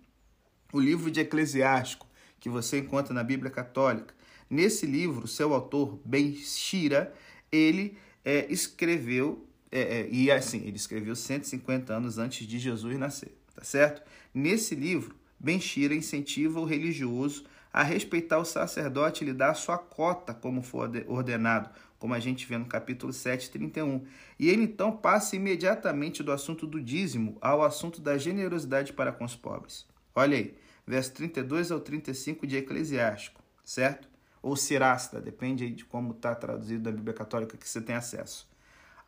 o 0.71 0.79
livro 0.79 1.09
de 1.09 1.19
Eclesiástico, 1.19 2.07
que 2.39 2.47
você 2.47 2.77
encontra 2.77 3.11
na 3.11 3.23
Bíblia 3.23 3.49
Católica. 3.49 4.13
Nesse 4.47 4.85
livro, 4.85 5.27
seu 5.27 5.51
autor, 5.51 5.99
Ben 6.05 6.35
Shira, 6.35 7.11
ele 7.51 7.97
é, 8.23 8.45
escreveu, 8.51 9.47
é, 9.71 9.81
é, 9.81 10.09
e 10.11 10.29
assim, 10.29 10.59
ele 10.59 10.77
escreveu 10.77 11.15
150 11.15 11.91
anos 11.91 12.19
antes 12.19 12.45
de 12.45 12.59
Jesus 12.59 12.99
nascer, 12.99 13.35
tá 13.55 13.63
certo? 13.63 14.03
Nesse 14.31 14.75
livro, 14.75 15.15
Ben 15.39 15.59
Shira 15.59 15.95
incentiva 15.95 16.59
o 16.59 16.65
religioso 16.65 17.45
a 17.73 17.81
respeitar 17.81 18.37
o 18.37 18.45
sacerdote 18.45 19.23
e 19.23 19.27
lhe 19.27 19.33
dar 19.33 19.49
a 19.49 19.55
sua 19.55 19.79
cota, 19.79 20.31
como 20.31 20.61
for 20.61 20.91
ordenado, 21.07 21.71
como 21.97 22.13
a 22.13 22.19
gente 22.19 22.45
vê 22.45 22.55
no 22.55 22.67
capítulo 22.67 23.11
7, 23.11 23.49
31. 23.49 24.05
E 24.37 24.47
ele 24.47 24.63
então 24.63 24.91
passa 24.91 25.35
imediatamente 25.35 26.21
do 26.21 26.31
assunto 26.31 26.67
do 26.67 26.79
dízimo 26.79 27.35
ao 27.41 27.63
assunto 27.63 27.99
da 27.99 28.17
generosidade 28.17 28.93
para 28.93 29.11
com 29.11 29.25
os 29.25 29.35
pobres. 29.35 29.87
Olha 30.13 30.37
aí, 30.37 30.55
verso 30.85 31.13
32 31.13 31.71
ao 31.71 31.79
35 31.79 32.45
de 32.45 32.57
Eclesiástico, 32.57 33.41
certo? 33.63 34.07
Ou 34.41 34.55
Sirasta, 34.55 35.19
depende 35.19 35.71
de 35.71 35.85
como 35.85 36.11
está 36.11 36.35
traduzido 36.35 36.83
da 36.83 36.91
Bíblia 36.91 37.13
Católica 37.13 37.57
que 37.57 37.67
você 37.67 37.81
tem 37.81 37.95
acesso. 37.95 38.47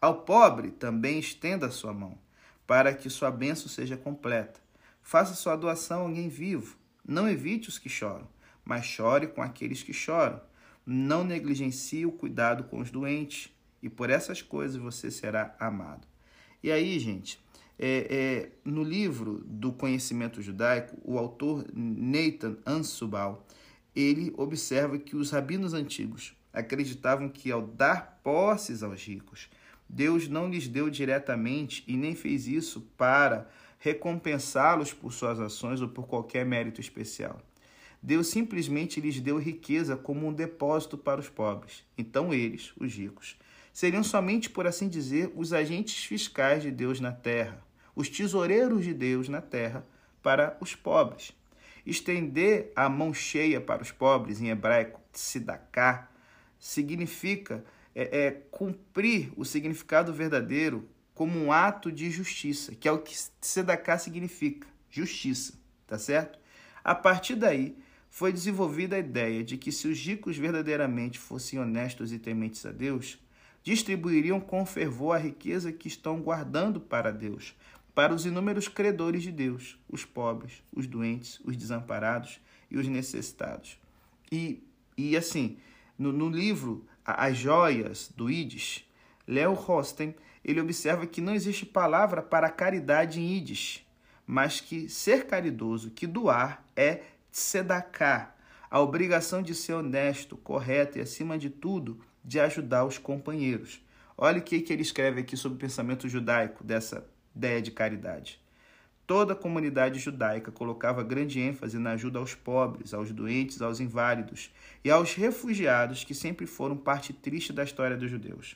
Ao 0.02 0.22
pobre 0.22 0.72
também 0.72 1.20
estenda 1.20 1.68
a 1.68 1.72
sua 1.72 1.94
mão, 1.94 2.18
para 2.66 2.94
que 2.94 3.10
sua 3.10 3.30
bênção 3.30 3.68
seja 3.68 3.96
completa. 3.98 4.60
Faça 5.04 5.36
sua 5.36 5.56
doação 5.56 6.00
a 6.00 6.04
alguém 6.04 6.30
vivo. 6.30 6.78
Não 7.08 7.30
evite 7.30 7.70
os 7.70 7.78
que 7.78 7.90
choram, 7.90 8.28
mas 8.66 8.86
chore 8.86 9.28
com 9.28 9.42
aqueles 9.42 9.84
que 9.84 9.94
choram. 9.94 10.42
Não 10.86 11.24
negligencie 11.24 12.06
o 12.06 12.12
cuidado 12.12 12.66
com 12.66 12.80
os 12.80 12.92
doentes, 12.92 13.50
e 13.82 13.90
por 13.90 14.10
essas 14.10 14.42
coisas 14.42 14.78
você 14.78 15.12
será 15.12 15.56
amado. 15.60 16.08
E 16.64 16.72
aí, 16.72 16.98
gente, 16.98 17.40
é, 17.78 18.08
é, 18.10 18.52
no 18.64 18.84
livro 18.84 19.44
do 19.46 19.72
Conhecimento 19.72 20.42
Judaico, 20.42 20.98
o 21.04 21.20
autor 21.20 21.66
Nathan 21.74 22.58
Ansubal, 22.66 23.46
ele 23.96 24.34
observa 24.38 24.98
que 24.98 25.16
os 25.16 25.30
rabinos 25.30 25.74
antigos 25.74 26.36
acreditavam 26.52 27.30
que 27.30 27.52
ao 27.52 27.62
dar 27.62 28.20
posses 28.24 28.82
aos 28.82 29.04
ricos, 29.06 29.50
Deus 29.88 30.28
não 30.28 30.50
lhes 30.50 30.68
deu 30.68 30.90
diretamente 30.90 31.84
e 31.88 31.96
nem 31.96 32.16
fez 32.16 32.48
isso 32.48 32.82
para 32.98 33.48
recompensá-los 33.78 34.94
por 34.94 35.14
suas 35.14 35.40
ações 35.40 35.82
ou 35.82 35.88
por 35.88 36.08
qualquer 36.08 36.46
mérito 36.46 36.82
especial. 36.82 37.40
Deus 38.06 38.28
simplesmente 38.28 39.02
lhes 39.02 39.20
deu 39.20 39.40
riqueza 39.40 39.98
como 39.98 40.28
um 40.28 40.32
depósito 40.32 40.96
para 40.96 41.20
os 41.20 41.28
pobres. 41.28 41.84
Então 41.98 42.32
eles, 42.32 42.72
os 42.80 42.94
ricos, 42.94 43.36
seriam 43.74 44.04
somente, 44.04 44.48
por 44.48 44.68
assim 44.68 44.88
dizer, 44.88 45.34
os 45.36 45.52
agentes 45.52 46.06
fiscais 46.06 46.62
de 46.62 46.70
Deus 46.70 47.00
na 47.00 47.12
terra, 47.12 47.60
os 47.96 48.08
tesoureiros 48.08 48.84
de 48.84 48.94
Deus 48.94 49.28
na 49.28 49.42
terra 49.42 49.84
para 50.22 50.56
os 50.62 50.76
pobres. 50.76 51.34
Estender 51.84 52.72
a 52.76 52.88
mão 52.88 53.12
cheia 53.12 53.60
para 53.60 53.82
os 53.82 53.92
pobres, 53.92 54.40
em 54.40 54.50
hebraico, 54.50 55.02
tzedaká, 55.12 56.08
significa 56.60 57.66
é, 57.96 58.26
é, 58.26 58.32
cumprir 58.52 59.34
o 59.36 59.44
significado 59.44 60.14
verdadeiro 60.14 60.88
como 61.16 61.40
um 61.40 61.52
ato 61.52 61.92
de 61.92 62.12
justiça, 62.12 62.76
que 62.76 62.88
é 62.88 62.92
o 62.92 63.00
que 63.00 63.16
tzedaká 63.42 63.98
significa, 63.98 64.68
justiça, 64.92 65.54
tá 65.88 65.98
certo? 65.98 66.38
A 66.84 66.94
partir 66.94 67.36
daí, 67.36 67.76
foi 68.16 68.32
desenvolvida 68.32 68.96
a 68.96 69.00
ideia 69.00 69.44
de 69.44 69.58
que 69.58 69.74
se 69.74 69.90
os 69.90 70.00
ricos 70.00 70.38
verdadeiramente 70.38 71.20
fossem 71.20 71.60
honestos 71.60 72.14
e 72.14 72.18
tementes 72.18 72.66
a 72.66 72.72
Deus, 72.72 73.20
distribuiriam 73.62 74.40
com 74.40 74.66
fervor 74.66 75.18
a 75.18 75.20
riqueza 75.20 75.70
que 75.70 75.90
estão 75.90 76.22
guardando 76.22 76.80
para 76.80 77.12
Deus, 77.12 77.54
para 77.94 78.14
os 78.14 78.26
inúmeros 78.26 78.70
credores 78.70 79.22
de 79.22 79.34
Deus, 79.34 79.78
os 79.90 80.06
pobres, 80.06 80.64
os 80.74 80.88
doentes, 80.88 81.42
os 81.44 81.58
desamparados 81.58 82.40
e 82.72 82.78
os 82.78 82.88
necessitados. 82.88 83.78
E, 84.32 84.64
e 84.98 85.18
assim, 85.18 85.58
no, 86.00 86.14
no 86.14 86.30
livro 86.30 86.86
As 87.04 87.36
Joias 87.36 88.10
do 88.16 88.32
Ides, 88.32 88.90
Leo 89.28 89.52
Rosten 89.52 90.16
ele 90.42 90.62
observa 90.62 91.06
que 91.06 91.20
não 91.20 91.36
existe 91.36 91.66
palavra 91.66 92.22
para 92.22 92.50
caridade 92.50 93.20
em 93.20 93.36
Ides, 93.36 93.86
mas 94.26 94.62
que 94.62 94.88
ser 94.88 95.28
caridoso, 95.28 95.92
que 95.92 96.08
doar, 96.08 96.64
é 96.78 97.02
tzedaká, 97.36 98.34
a 98.72 98.80
obrigação 98.80 99.42
de 99.42 99.54
ser 99.54 99.74
honesto, 99.74 100.38
correto 100.38 100.98
e, 100.98 101.02
acima 101.02 101.38
de 101.38 101.50
tudo, 101.50 102.00
de 102.24 102.40
ajudar 102.40 102.86
os 102.86 102.98
companheiros. 102.98 103.86
Olha 104.18 104.40
o 104.40 104.42
que, 104.42 104.62
que 104.62 104.72
ele 104.72 104.82
escreve 104.82 105.20
aqui 105.20 105.36
sobre 105.36 105.58
o 105.58 105.60
pensamento 105.60 106.08
judaico 106.08 106.64
dessa 106.64 107.06
ideia 107.36 107.62
de 107.62 107.72
caridade. 107.72 108.40
Toda 109.06 109.34
a 109.34 109.36
comunidade 109.36 110.00
judaica 110.00 110.50
colocava 110.50 111.04
grande 111.04 111.42
ênfase 111.42 111.78
na 111.78 111.92
ajuda 111.92 112.20
aos 112.20 112.34
pobres, 112.34 112.94
aos 112.94 113.12
doentes, 113.12 113.62
aos 113.62 113.82
inválidos 113.82 114.50
e 114.82 114.90
aos 114.90 115.14
refugiados, 115.14 116.06
que 116.06 116.16
sempre 116.16 116.48
foram 116.48 116.78
parte 116.78 117.12
triste 117.12 117.52
da 117.52 117.66
história 117.66 117.98
dos 117.98 118.10
judeus. 118.10 118.56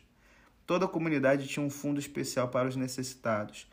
Toda 0.66 0.86
a 0.86 0.90
comunidade 0.90 1.50
tinha 1.50 1.66
um 1.66 1.70
fundo 1.70 2.00
especial 2.00 2.48
para 2.48 2.70
os 2.70 2.78
necessitados. 2.78 3.68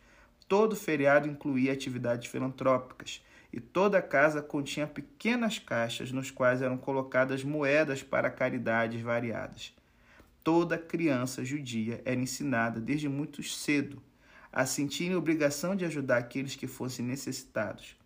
Todo 0.49 0.75
feriado 0.75 1.29
incluía 1.29 1.73
atividades 1.73 2.29
filantrópicas 2.29 3.23
e 3.53 3.61
toda 3.61 4.03
casa 4.03 4.43
continha 4.43 4.87
pequenas 4.87 5.59
caixas 5.59 6.13
nos 6.13 6.31
quais 6.31 6.63
eram 6.63 6.77
colocadas 6.77 7.43
moedas 7.43 8.03
para 8.03 8.31
caridades 8.31 9.01
variadas. 9.01 9.75
Toda 10.43 10.79
criança 10.79 11.45
judia 11.45 12.01
era 12.05 12.21
ensinada 12.21 12.81
desde 12.81 13.09
muito 13.09 13.43
cedo 13.43 14.03
a 14.53 14.65
sentirem 14.65 15.17
obrigação 15.17 15.77
de 15.77 15.85
ajudar 15.85 16.19
aqueles 16.19 16.57
que 16.57 16.67
fossem 16.67 17.05
necessitados. 17.05 17.97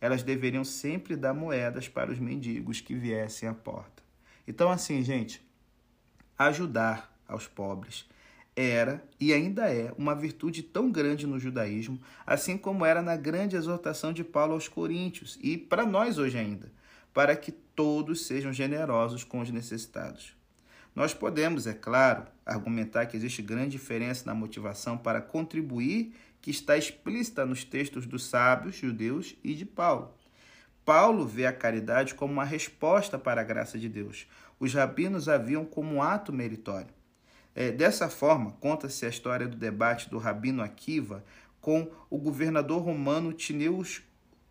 Elas 0.00 0.22
deveriam 0.22 0.64
sempre 0.64 1.16
dar 1.16 1.34
moedas 1.34 1.88
para 1.88 2.10
os 2.10 2.18
mendigos 2.18 2.80
que 2.80 2.94
viessem 2.94 3.48
à 3.48 3.52
porta. 3.52 4.02
Então, 4.46 4.70
assim, 4.70 5.02
gente, 5.02 5.46
ajudar 6.38 7.12
aos 7.26 7.46
pobres 7.46 8.06
era 8.58 9.02
e 9.20 9.32
ainda 9.32 9.72
é 9.72 9.92
uma 9.96 10.16
virtude 10.16 10.64
tão 10.64 10.90
grande 10.90 11.26
no 11.26 11.38
judaísmo, 11.38 12.00
assim 12.26 12.58
como 12.58 12.84
era 12.84 13.00
na 13.00 13.16
grande 13.16 13.54
exortação 13.54 14.12
de 14.12 14.24
Paulo 14.24 14.54
aos 14.54 14.66
Coríntios 14.66 15.38
e 15.40 15.56
para 15.56 15.86
nós 15.86 16.18
hoje 16.18 16.36
ainda, 16.36 16.72
para 17.14 17.36
que 17.36 17.52
todos 17.52 18.26
sejam 18.26 18.52
generosos 18.52 19.22
com 19.22 19.40
os 19.40 19.50
necessitados. 19.50 20.36
Nós 20.92 21.14
podemos, 21.14 21.68
é 21.68 21.72
claro, 21.72 22.24
argumentar 22.44 23.06
que 23.06 23.16
existe 23.16 23.40
grande 23.40 23.70
diferença 23.70 24.24
na 24.26 24.34
motivação 24.34 24.98
para 24.98 25.20
contribuir 25.20 26.12
que 26.40 26.50
está 26.50 26.76
explícita 26.76 27.46
nos 27.46 27.62
textos 27.62 28.06
dos 28.06 28.24
sábios 28.24 28.74
judeus 28.74 29.36
e 29.44 29.54
de 29.54 29.64
Paulo. 29.64 30.12
Paulo 30.84 31.26
vê 31.26 31.46
a 31.46 31.52
caridade 31.52 32.14
como 32.14 32.32
uma 32.32 32.44
resposta 32.44 33.18
para 33.18 33.40
a 33.40 33.44
graça 33.44 33.78
de 33.78 33.88
Deus. 33.88 34.26
Os 34.58 34.74
rabinos 34.74 35.28
a 35.28 35.38
viam 35.38 35.64
como 35.64 35.94
um 35.94 36.02
ato 36.02 36.32
meritório. 36.32 36.97
É, 37.60 37.72
dessa 37.72 38.08
forma, 38.08 38.52
conta-se 38.60 39.04
a 39.04 39.08
história 39.08 39.48
do 39.48 39.56
debate 39.56 40.08
do 40.08 40.16
rabino 40.16 40.62
Akiva 40.62 41.24
com 41.60 41.90
o 42.08 42.16
governador 42.16 42.80
romano 42.80 43.32
Tineus, 43.32 44.00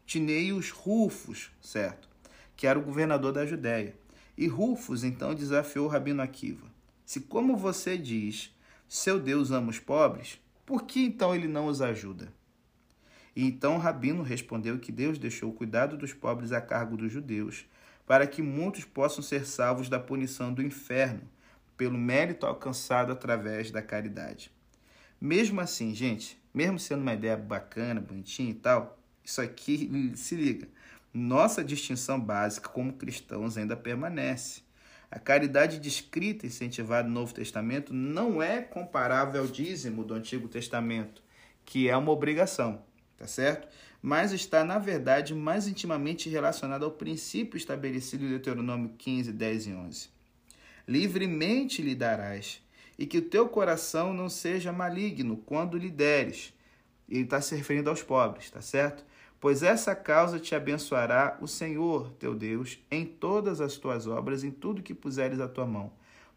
Tineios 0.05 0.71
Rufus, 0.71 1.49
certo? 1.61 2.09
Que 2.53 2.67
era 2.67 2.77
o 2.77 2.81
governador 2.81 3.31
da 3.31 3.45
Judéia. 3.45 3.95
E 4.37 4.45
Rufus 4.45 5.05
então 5.05 5.33
desafiou 5.33 5.87
Rabino 5.87 6.21
Akiva: 6.21 6.67
Se, 7.05 7.21
como 7.21 7.55
você 7.55 7.97
diz, 7.97 8.53
seu 8.89 9.17
Deus 9.17 9.51
ama 9.51 9.69
os 9.69 9.79
pobres, 9.79 10.37
por 10.65 10.83
que 10.83 11.05
então 11.05 11.33
ele 11.33 11.47
não 11.47 11.67
os 11.67 11.81
ajuda? 11.81 12.33
E 13.33 13.45
então 13.45 13.77
Rabino 13.77 14.21
respondeu 14.21 14.79
que 14.79 14.91
Deus 14.91 15.17
deixou 15.17 15.51
o 15.51 15.53
cuidado 15.53 15.95
dos 15.95 16.11
pobres 16.11 16.51
a 16.51 16.59
cargo 16.59 16.97
dos 16.97 17.13
judeus, 17.13 17.67
para 18.05 18.27
que 18.27 18.41
muitos 18.41 18.83
possam 18.83 19.23
ser 19.23 19.45
salvos 19.45 19.87
da 19.87 19.97
punição 19.97 20.53
do 20.53 20.61
inferno, 20.61 21.21
pelo 21.77 21.97
mérito 21.97 22.45
alcançado 22.45 23.11
através 23.11 23.71
da 23.71 23.81
caridade. 23.81 24.51
Mesmo 25.21 25.61
assim, 25.61 25.93
gente, 25.93 26.37
mesmo 26.53 26.79
sendo 26.79 27.01
uma 27.01 27.13
ideia 27.13 27.37
bacana, 27.37 28.01
bonitinha 28.01 28.49
e 28.49 28.55
tal, 28.55 28.99
isso 29.23 29.39
aqui, 29.39 30.11
se 30.17 30.35
liga, 30.35 30.67
nossa 31.13 31.63
distinção 31.63 32.19
básica 32.19 32.69
como 32.69 32.93
cristãos 32.93 33.57
ainda 33.57 33.75
permanece. 33.75 34.61
A 35.09 35.19
caridade 35.19 35.79
descrita 35.79 36.45
e 36.45 36.49
incentivada 36.49 37.07
no 37.07 37.13
Novo 37.13 37.33
Testamento 37.33 37.93
não 37.93 38.41
é 38.41 38.61
comparável 38.61 39.41
ao 39.41 39.47
dízimo 39.47 40.03
do 40.03 40.13
Antigo 40.13 40.49
Testamento, 40.49 41.23
que 41.65 41.87
é 41.87 41.95
uma 41.95 42.11
obrigação, 42.11 42.83
tá 43.17 43.25
certo? 43.25 43.67
Mas 44.01 44.31
está, 44.31 44.63
na 44.63 44.77
verdade, 44.77 45.33
mais 45.33 45.67
intimamente 45.67 46.29
relacionada 46.29 46.85
ao 46.85 46.91
princípio 46.91 47.57
estabelecido 47.57 48.25
em 48.25 48.29
Deuteronômio 48.29 48.93
15, 48.97 49.31
10 49.31 49.67
e 49.67 49.73
11. 49.73 50.16
Livremente 50.87 51.81
lhe 51.81 51.93
darás, 51.93 52.61
e 52.97 53.05
que 53.05 53.17
o 53.17 53.29
teu 53.29 53.49
coração 53.49 54.13
não 54.13 54.29
seja 54.29 54.71
maligno 54.71 55.37
quando 55.37 55.77
lhe 55.77 55.89
deres. 55.89 56.53
Ele 57.09 57.21
está 57.21 57.41
se 57.41 57.55
referindo 57.55 57.89
aos 57.89 58.01
pobres, 58.01 58.49
tá 58.49 58.61
certo? 58.61 59.05
pois 59.39 59.63
essa 59.63 59.95
causa 59.95 60.39
te 60.39 60.55
abençoará 60.55 61.37
o 61.41 61.47
Senhor 61.47 62.11
teu 62.13 62.33
Deus 62.33 62.79
em 62.89 63.05
todas 63.05 63.61
as 63.61 63.77
tuas 63.77 64.07
obras, 64.07 64.43
em 64.43 64.51
tudo 64.51 64.81
que 64.81 64.93
puseres 64.93 65.39
a 65.39 65.47
tua 65.47 65.65
mão. 65.65 65.91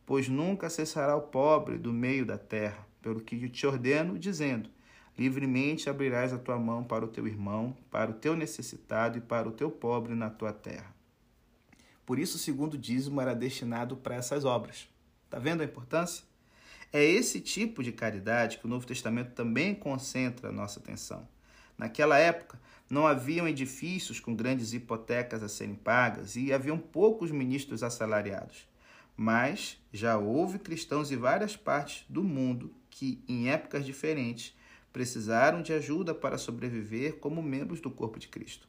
Pois 0.04 0.28
nunca 0.28 0.68
cessará 0.68 1.16
o 1.16 1.22
pobre 1.22 1.78
do 1.78 1.92
meio 1.92 2.26
da 2.26 2.36
terra, 2.36 2.86
pelo 3.00 3.20
que 3.20 3.48
te 3.48 3.66
ordeno, 3.66 4.18
dizendo: 4.18 4.68
livremente 5.16 5.88
abrirás 5.88 6.32
a 6.32 6.38
tua 6.38 6.58
mão 6.58 6.82
para 6.82 7.04
o 7.04 7.08
teu 7.08 7.26
irmão, 7.26 7.76
para 7.90 8.10
o 8.10 8.14
teu 8.14 8.34
necessitado 8.34 9.18
e 9.18 9.20
para 9.20 9.48
o 9.48 9.52
teu 9.52 9.70
pobre 9.70 10.14
na 10.14 10.28
tua 10.28 10.52
terra. 10.52 10.94
Por 12.10 12.18
isso, 12.18 12.38
o 12.38 12.40
segundo 12.40 12.76
dízimo 12.76 13.20
era 13.20 13.36
destinado 13.36 13.96
para 13.96 14.16
essas 14.16 14.44
obras. 14.44 14.88
Está 15.26 15.38
vendo 15.38 15.60
a 15.60 15.64
importância? 15.64 16.24
É 16.92 17.04
esse 17.04 17.40
tipo 17.40 17.84
de 17.84 17.92
caridade 17.92 18.58
que 18.58 18.66
o 18.66 18.68
Novo 18.68 18.84
Testamento 18.84 19.30
também 19.30 19.76
concentra 19.76 20.48
a 20.48 20.52
nossa 20.52 20.80
atenção. 20.80 21.28
Naquela 21.78 22.18
época, 22.18 22.60
não 22.90 23.06
haviam 23.06 23.46
edifícios 23.46 24.18
com 24.18 24.34
grandes 24.34 24.72
hipotecas 24.72 25.40
a 25.40 25.48
serem 25.48 25.76
pagas 25.76 26.34
e 26.34 26.52
haviam 26.52 26.76
poucos 26.76 27.30
ministros 27.30 27.80
assalariados. 27.80 28.66
Mas 29.16 29.78
já 29.92 30.18
houve 30.18 30.58
cristãos 30.58 31.10
de 31.10 31.14
várias 31.14 31.56
partes 31.56 32.04
do 32.08 32.24
mundo 32.24 32.74
que, 32.90 33.22
em 33.28 33.50
épocas 33.50 33.86
diferentes, 33.86 34.52
precisaram 34.92 35.62
de 35.62 35.72
ajuda 35.72 36.12
para 36.12 36.38
sobreviver 36.38 37.18
como 37.18 37.40
membros 37.40 37.80
do 37.80 37.88
corpo 37.88 38.18
de 38.18 38.26
Cristo. 38.26 38.68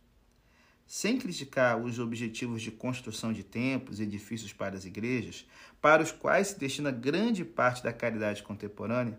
Sem 0.91 1.17
criticar 1.17 1.81
os 1.81 1.99
objetivos 1.99 2.61
de 2.61 2.69
construção 2.69 3.31
de 3.31 3.43
templos 3.43 4.01
e 4.01 4.03
edifícios 4.03 4.51
para 4.51 4.75
as 4.75 4.83
igrejas, 4.83 5.47
para 5.79 6.03
os 6.03 6.11
quais 6.11 6.49
se 6.49 6.59
destina 6.59 6.91
grande 6.91 7.45
parte 7.45 7.81
da 7.81 7.93
caridade 7.93 8.43
contemporânea, 8.43 9.17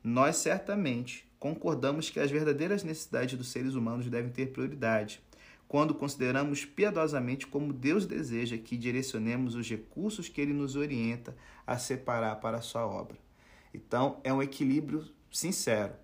nós 0.00 0.36
certamente 0.36 1.28
concordamos 1.36 2.08
que 2.08 2.20
as 2.20 2.30
verdadeiras 2.30 2.84
necessidades 2.84 3.36
dos 3.36 3.48
seres 3.48 3.74
humanos 3.74 4.08
devem 4.08 4.30
ter 4.30 4.52
prioridade, 4.52 5.20
quando 5.66 5.92
consideramos 5.92 6.64
piedosamente 6.64 7.48
como 7.48 7.72
Deus 7.72 8.06
deseja 8.06 8.56
que 8.56 8.76
direcionemos 8.76 9.56
os 9.56 9.68
recursos 9.68 10.28
que 10.28 10.40
Ele 10.40 10.52
nos 10.52 10.76
orienta 10.76 11.36
a 11.66 11.76
separar 11.78 12.36
para 12.36 12.58
a 12.58 12.62
sua 12.62 12.86
obra. 12.86 13.18
Então, 13.74 14.20
é 14.22 14.32
um 14.32 14.40
equilíbrio 14.40 15.04
sincero. 15.32 15.94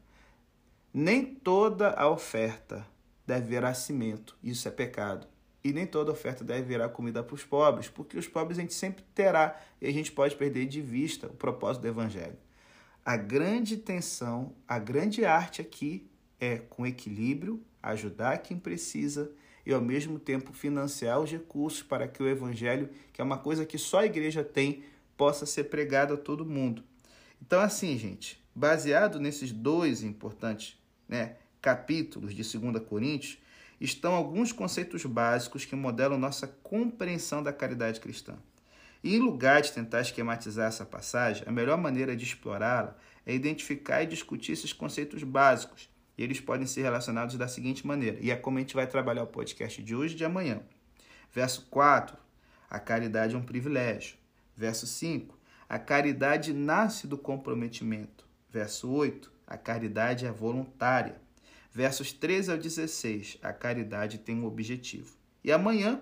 Nem 0.92 1.24
toda 1.24 1.90
a 1.90 2.10
oferta 2.10 2.84
deve 3.26 3.46
virar 3.46 3.74
cimento, 3.74 4.36
isso 4.42 4.68
é 4.68 4.70
pecado. 4.70 5.26
E 5.62 5.72
nem 5.72 5.86
toda 5.86 6.12
oferta 6.12 6.44
deve 6.44 6.62
virar 6.62 6.90
comida 6.90 7.22
para 7.22 7.34
os 7.34 7.42
pobres, 7.42 7.88
porque 7.88 8.18
os 8.18 8.28
pobres 8.28 8.58
a 8.58 8.60
gente 8.60 8.74
sempre 8.74 9.02
terá 9.14 9.58
e 9.80 9.86
a 9.86 9.92
gente 9.92 10.12
pode 10.12 10.36
perder 10.36 10.66
de 10.66 10.80
vista 10.82 11.26
o 11.26 11.34
propósito 11.34 11.82
do 11.82 11.88
Evangelho. 11.88 12.36
A 13.04 13.16
grande 13.16 13.78
tensão, 13.78 14.54
a 14.68 14.78
grande 14.78 15.24
arte 15.24 15.62
aqui 15.62 16.06
é, 16.38 16.58
com 16.58 16.86
equilíbrio, 16.86 17.62
ajudar 17.82 18.38
quem 18.38 18.58
precisa 18.58 19.30
e, 19.64 19.72
ao 19.72 19.80
mesmo 19.80 20.18
tempo, 20.18 20.52
financiar 20.52 21.20
os 21.20 21.30
recursos 21.30 21.82
para 21.82 22.06
que 22.06 22.22
o 22.22 22.28
Evangelho, 22.28 22.90
que 23.12 23.20
é 23.20 23.24
uma 23.24 23.38
coisa 23.38 23.64
que 23.64 23.78
só 23.78 24.00
a 24.00 24.06
igreja 24.06 24.44
tem, 24.44 24.84
possa 25.16 25.46
ser 25.46 25.64
pregado 25.64 26.14
a 26.14 26.16
todo 26.16 26.44
mundo. 26.44 26.82
Então, 27.40 27.60
assim, 27.60 27.96
gente, 27.98 28.42
baseado 28.54 29.18
nesses 29.18 29.52
dois 29.52 30.02
importantes 30.02 30.78
né, 31.08 31.36
capítulos 31.64 32.34
de 32.34 32.58
2 32.58 32.84
Coríntios, 32.86 33.38
estão 33.80 34.12
alguns 34.12 34.52
conceitos 34.52 35.02
básicos 35.06 35.64
que 35.64 35.74
modelam 35.74 36.18
nossa 36.18 36.46
compreensão 36.46 37.42
da 37.42 37.54
caridade 37.54 38.00
cristã. 38.00 38.34
E 39.02 39.16
em 39.16 39.18
lugar 39.18 39.62
de 39.62 39.72
tentar 39.72 40.02
esquematizar 40.02 40.68
essa 40.68 40.84
passagem, 40.84 41.42
a 41.46 41.50
melhor 41.50 41.78
maneira 41.78 42.14
de 42.14 42.22
explorá-la 42.22 42.94
é 43.24 43.34
identificar 43.34 44.02
e 44.02 44.06
discutir 44.06 44.52
esses 44.52 44.74
conceitos 44.74 45.22
básicos. 45.22 45.88
E 46.18 46.22
eles 46.22 46.38
podem 46.38 46.66
ser 46.66 46.82
relacionados 46.82 47.36
da 47.36 47.48
seguinte 47.48 47.86
maneira, 47.86 48.18
e 48.20 48.30
é 48.30 48.36
como 48.36 48.58
a 48.58 48.60
gente 48.60 48.74
vai 48.74 48.86
trabalhar 48.86 49.22
o 49.22 49.28
podcast 49.28 49.82
de 49.82 49.96
hoje 49.96 50.12
e 50.14 50.18
de 50.18 50.24
amanhã. 50.24 50.60
Verso 51.32 51.66
4, 51.70 52.14
a 52.68 52.78
caridade 52.78 53.34
é 53.34 53.38
um 53.38 53.42
privilégio. 53.42 54.18
Verso 54.54 54.86
5, 54.86 55.34
a 55.66 55.78
caridade 55.78 56.52
nasce 56.52 57.06
do 57.06 57.16
comprometimento. 57.16 58.26
Verso 58.50 58.90
8, 58.90 59.32
a 59.46 59.56
caridade 59.56 60.26
é 60.26 60.30
voluntária. 60.30 61.24
Versos 61.76 62.12
13 62.12 62.52
ao 62.52 62.56
16, 62.56 63.38
a 63.42 63.52
caridade 63.52 64.18
tem 64.18 64.36
um 64.36 64.46
objetivo. 64.46 65.16
E 65.42 65.50
amanhã, 65.50 66.00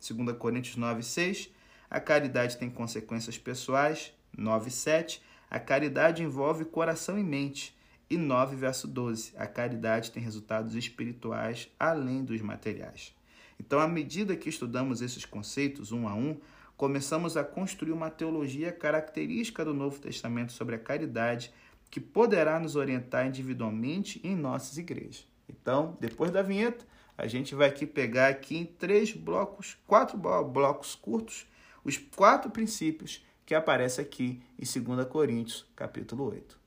2 0.00 0.36
Coríntios 0.36 0.74
9, 0.74 1.04
6, 1.04 1.50
a 1.88 2.00
caridade 2.00 2.56
tem 2.56 2.68
consequências 2.68 3.38
pessoais. 3.38 4.12
9, 4.36 4.72
7, 4.72 5.22
a 5.48 5.60
caridade 5.60 6.24
envolve 6.24 6.64
coração 6.64 7.16
e 7.16 7.22
mente. 7.22 7.78
E 8.10 8.16
9, 8.16 8.56
verso 8.56 8.88
12, 8.88 9.32
a 9.36 9.46
caridade 9.46 10.10
tem 10.10 10.20
resultados 10.20 10.74
espirituais 10.74 11.70
além 11.78 12.24
dos 12.24 12.40
materiais. 12.40 13.14
Então, 13.60 13.78
à 13.78 13.86
medida 13.86 14.34
que 14.34 14.48
estudamos 14.48 15.00
esses 15.00 15.24
conceitos 15.24 15.92
um 15.92 16.08
a 16.08 16.14
um, 16.16 16.40
começamos 16.76 17.36
a 17.36 17.44
construir 17.44 17.92
uma 17.92 18.10
teologia 18.10 18.72
característica 18.72 19.64
do 19.64 19.72
Novo 19.72 20.00
Testamento 20.00 20.50
sobre 20.50 20.74
a 20.74 20.80
caridade 20.80 21.52
que 21.92 22.00
poderá 22.00 22.58
nos 22.58 22.74
orientar 22.74 23.26
individualmente 23.26 24.18
em 24.24 24.34
nossas 24.34 24.78
igrejas. 24.78 25.28
Então, 25.46 25.94
depois 26.00 26.30
da 26.30 26.40
vinheta, 26.40 26.86
a 27.18 27.26
gente 27.26 27.54
vai 27.54 27.68
aqui 27.68 27.84
pegar 27.84 28.28
aqui 28.28 28.56
em 28.56 28.64
três 28.64 29.12
blocos, 29.12 29.76
quatro 29.86 30.16
blocos 30.16 30.94
curtos, 30.94 31.46
os 31.84 31.98
quatro 31.98 32.50
princípios 32.50 33.22
que 33.44 33.54
aparecem 33.54 34.02
aqui 34.02 34.42
em 34.58 34.80
2 34.94 35.06
Coríntios, 35.06 35.66
capítulo 35.76 36.30
8. 36.30 36.61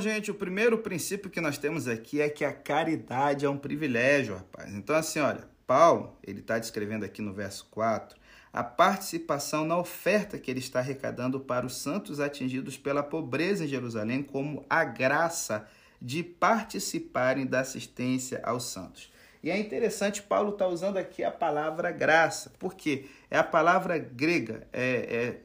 Gente, 0.00 0.30
o 0.30 0.34
primeiro 0.34 0.78
princípio 0.78 1.28
que 1.28 1.42
nós 1.42 1.58
temos 1.58 1.86
aqui 1.86 2.22
é 2.22 2.28
que 2.30 2.42
a 2.42 2.52
caridade 2.52 3.44
é 3.44 3.48
um 3.50 3.58
privilégio, 3.58 4.34
rapaz. 4.34 4.72
Então, 4.72 4.96
assim, 4.96 5.20
olha, 5.20 5.44
Paulo, 5.66 6.16
ele 6.26 6.40
está 6.40 6.58
descrevendo 6.58 7.04
aqui 7.04 7.20
no 7.20 7.34
verso 7.34 7.66
4, 7.70 8.18
a 8.50 8.64
participação 8.64 9.64
na 9.64 9.76
oferta 9.76 10.38
que 10.38 10.50
ele 10.50 10.58
está 10.58 10.78
arrecadando 10.78 11.38
para 11.38 11.66
os 11.66 11.76
santos 11.76 12.18
atingidos 12.18 12.78
pela 12.78 13.02
pobreza 13.02 13.64
em 13.64 13.68
Jerusalém, 13.68 14.22
como 14.22 14.64
a 14.70 14.84
graça 14.84 15.68
de 16.00 16.22
participarem 16.22 17.46
da 17.46 17.60
assistência 17.60 18.40
aos 18.42 18.64
santos. 18.64 19.12
E 19.42 19.50
é 19.50 19.58
interessante, 19.58 20.22
Paulo 20.22 20.52
está 20.52 20.66
usando 20.66 20.96
aqui 20.96 21.22
a 21.22 21.30
palavra 21.30 21.90
graça, 21.92 22.52
porque 22.58 23.04
é 23.30 23.38
a 23.38 23.44
palavra 23.44 23.98
grega, 23.98 24.66
é, 24.72 24.82
é 24.82 25.40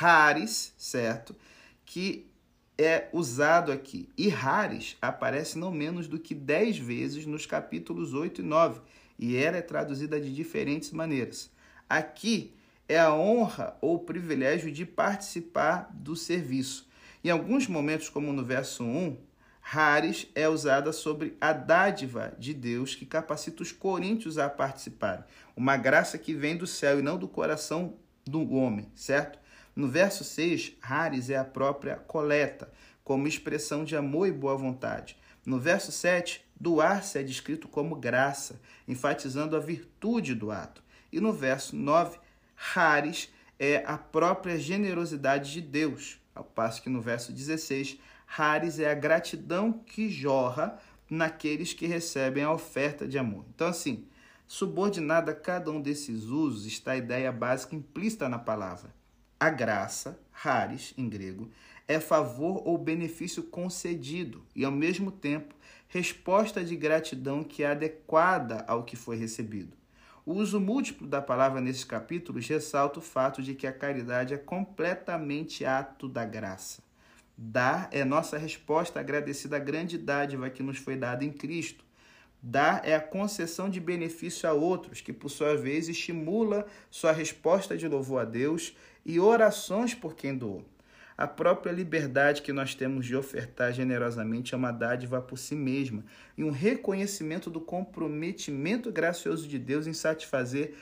haris, 0.00 0.72
certo? 0.78 1.34
Que 1.84 2.30
é 2.78 3.08
usado 3.12 3.72
aqui. 3.72 4.08
E 4.16 4.28
rares 4.28 4.96
aparece 5.00 5.58
não 5.58 5.70
menos 5.70 6.08
do 6.08 6.18
que 6.18 6.34
dez 6.34 6.78
vezes 6.78 7.26
nos 7.26 7.46
capítulos 7.46 8.14
8 8.14 8.40
e 8.40 8.44
9, 8.44 8.80
e 9.18 9.36
ela 9.36 9.56
é 9.56 9.62
traduzida 9.62 10.20
de 10.20 10.34
diferentes 10.34 10.90
maneiras. 10.90 11.50
Aqui 11.88 12.52
é 12.88 12.98
a 12.98 13.14
honra 13.14 13.76
ou 13.80 13.98
privilégio 13.98 14.70
de 14.70 14.84
participar 14.84 15.90
do 15.92 16.14
serviço. 16.14 16.88
Em 17.24 17.30
alguns 17.30 17.66
momentos, 17.66 18.08
como 18.08 18.32
no 18.32 18.44
verso 18.44 18.84
1, 18.84 19.16
rares 19.60 20.28
é 20.34 20.48
usada 20.48 20.92
sobre 20.92 21.36
a 21.40 21.52
dádiva 21.52 22.32
de 22.38 22.54
Deus 22.54 22.94
que 22.94 23.04
capacita 23.04 23.62
os 23.62 23.72
coríntios 23.72 24.38
a 24.38 24.48
participarem. 24.48 25.24
Uma 25.56 25.76
graça 25.76 26.18
que 26.18 26.34
vem 26.34 26.56
do 26.56 26.66
céu 26.66 27.00
e 27.00 27.02
não 27.02 27.18
do 27.18 27.26
coração 27.26 27.94
do 28.24 28.52
homem, 28.52 28.88
certo? 28.94 29.38
No 29.76 29.86
verso 29.88 30.24
6, 30.24 30.72
rares 30.80 31.28
é 31.28 31.36
a 31.36 31.44
própria 31.44 31.96
coleta, 31.96 32.72
como 33.04 33.28
expressão 33.28 33.84
de 33.84 33.94
amor 33.94 34.26
e 34.26 34.32
boa 34.32 34.56
vontade. 34.56 35.18
No 35.44 35.60
verso 35.60 35.92
7, 35.92 36.42
doar-se 36.58 37.18
é 37.18 37.22
descrito 37.22 37.68
como 37.68 37.94
graça, 37.94 38.58
enfatizando 38.88 39.54
a 39.54 39.60
virtude 39.60 40.34
do 40.34 40.50
ato. 40.50 40.82
E 41.12 41.20
no 41.20 41.30
verso 41.30 41.76
9, 41.76 42.18
rares 42.54 43.30
é 43.58 43.84
a 43.86 43.98
própria 43.98 44.58
generosidade 44.58 45.52
de 45.52 45.60
Deus, 45.60 46.18
ao 46.34 46.42
passo 46.42 46.80
que 46.80 46.88
no 46.88 47.02
verso 47.02 47.30
16, 47.30 47.98
rares 48.24 48.78
é 48.78 48.90
a 48.90 48.94
gratidão 48.94 49.74
que 49.74 50.08
jorra 50.08 50.78
naqueles 51.10 51.74
que 51.74 51.86
recebem 51.86 52.42
a 52.42 52.50
oferta 52.50 53.06
de 53.06 53.18
amor. 53.18 53.44
Então, 53.54 53.68
assim, 53.68 54.08
subordinada 54.48 55.32
a 55.32 55.34
cada 55.34 55.70
um 55.70 55.82
desses 55.82 56.24
usos 56.24 56.64
está 56.64 56.92
a 56.92 56.96
ideia 56.96 57.30
básica 57.30 57.76
implícita 57.76 58.26
na 58.26 58.38
palavra. 58.38 58.95
A 59.38 59.50
graça, 59.50 60.18
haris 60.32 60.94
em 60.96 61.08
grego, 61.08 61.50
é 61.86 62.00
favor 62.00 62.62
ou 62.66 62.78
benefício 62.78 63.42
concedido 63.42 64.42
e, 64.54 64.64
ao 64.64 64.72
mesmo 64.72 65.10
tempo, 65.10 65.54
resposta 65.88 66.64
de 66.64 66.74
gratidão 66.74 67.44
que 67.44 67.62
é 67.62 67.66
adequada 67.66 68.64
ao 68.66 68.82
que 68.82 68.96
foi 68.96 69.16
recebido. 69.16 69.76
O 70.24 70.32
uso 70.32 70.58
múltiplo 70.58 71.06
da 71.06 71.20
palavra 71.20 71.60
nesses 71.60 71.84
capítulos 71.84 72.48
ressalta 72.48 72.98
o 72.98 73.02
fato 73.02 73.42
de 73.42 73.54
que 73.54 73.66
a 73.66 73.72
caridade 73.72 74.32
é 74.32 74.38
completamente 74.38 75.64
ato 75.64 76.08
da 76.08 76.24
graça. 76.24 76.82
Dar 77.36 77.90
é 77.92 78.04
nossa 78.04 78.38
resposta 78.38 78.98
agradecida 78.98 79.56
à 79.56 79.60
grande 79.60 79.98
dádiva 79.98 80.48
que 80.48 80.62
nos 80.62 80.78
foi 80.78 80.96
dada 80.96 81.24
em 81.24 81.30
Cristo. 81.30 81.84
Dar 82.42 82.80
é 82.84 82.94
a 82.94 83.00
concessão 83.00 83.68
de 83.68 83.80
benefício 83.80 84.48
a 84.48 84.52
outros, 84.52 85.00
que 85.00 85.12
por 85.12 85.28
sua 85.28 85.56
vez 85.56 85.88
estimula 85.88 86.66
sua 86.90 87.12
resposta 87.12 87.76
de 87.76 87.86
louvor 87.86 88.22
a 88.22 88.24
Deus 88.24 88.74
e 89.06 89.20
orações 89.20 89.94
por 89.94 90.16
quem 90.16 90.36
doou. 90.36 90.64
A 91.16 91.26
própria 91.26 91.72
liberdade 91.72 92.42
que 92.42 92.52
nós 92.52 92.74
temos 92.74 93.06
de 93.06 93.16
ofertar 93.16 93.72
generosamente 93.72 94.52
é 94.52 94.56
uma 94.56 94.72
dádiva 94.72 95.22
por 95.22 95.38
si 95.38 95.54
mesma 95.54 96.04
e 96.36 96.44
um 96.44 96.50
reconhecimento 96.50 97.48
do 97.48 97.60
comprometimento 97.60 98.92
gracioso 98.92 99.48
de 99.48 99.58
Deus 99.58 99.86
em 99.86 99.94
satisfazer 99.94 100.74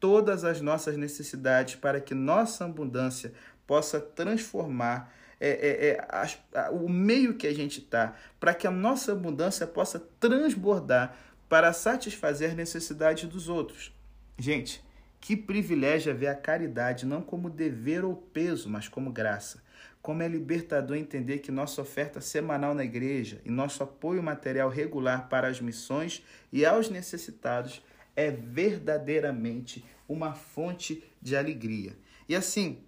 todas 0.00 0.44
as 0.44 0.60
nossas 0.62 0.96
necessidades 0.96 1.74
para 1.74 2.00
que 2.00 2.14
nossa 2.14 2.64
abundância 2.64 3.34
possa 3.66 4.00
transformar 4.00 5.12
é, 5.38 5.50
é, 5.50 5.88
é, 5.88 6.06
a, 6.08 6.66
a, 6.66 6.70
o 6.70 6.88
meio 6.88 7.34
que 7.34 7.48
a 7.48 7.54
gente 7.54 7.80
está, 7.80 8.14
para 8.38 8.54
que 8.54 8.66
a 8.66 8.70
nossa 8.70 9.10
abundância 9.10 9.66
possa 9.66 9.98
transbordar 10.20 11.16
para 11.48 11.72
satisfazer 11.72 12.50
as 12.50 12.56
necessidades 12.56 13.28
dos 13.28 13.48
outros. 13.48 13.92
Gente, 14.38 14.82
que 15.22 15.36
privilégio 15.36 16.10
é 16.10 16.14
ver 16.14 16.26
a 16.26 16.34
caridade 16.34 17.06
não 17.06 17.22
como 17.22 17.48
dever 17.48 18.04
ou 18.04 18.16
peso, 18.16 18.68
mas 18.68 18.88
como 18.88 19.12
graça. 19.12 19.62
Como 20.02 20.20
é 20.20 20.26
libertador 20.26 20.96
entender 20.96 21.38
que 21.38 21.52
nossa 21.52 21.80
oferta 21.80 22.20
semanal 22.20 22.74
na 22.74 22.82
igreja 22.82 23.40
e 23.44 23.50
nosso 23.50 23.84
apoio 23.84 24.20
material 24.20 24.68
regular 24.68 25.28
para 25.28 25.46
as 25.46 25.60
missões 25.60 26.24
e 26.52 26.66
aos 26.66 26.90
necessitados 26.90 27.80
é 28.16 28.32
verdadeiramente 28.32 29.84
uma 30.08 30.34
fonte 30.34 31.04
de 31.22 31.36
alegria. 31.36 31.96
E 32.28 32.34
assim, 32.34 32.84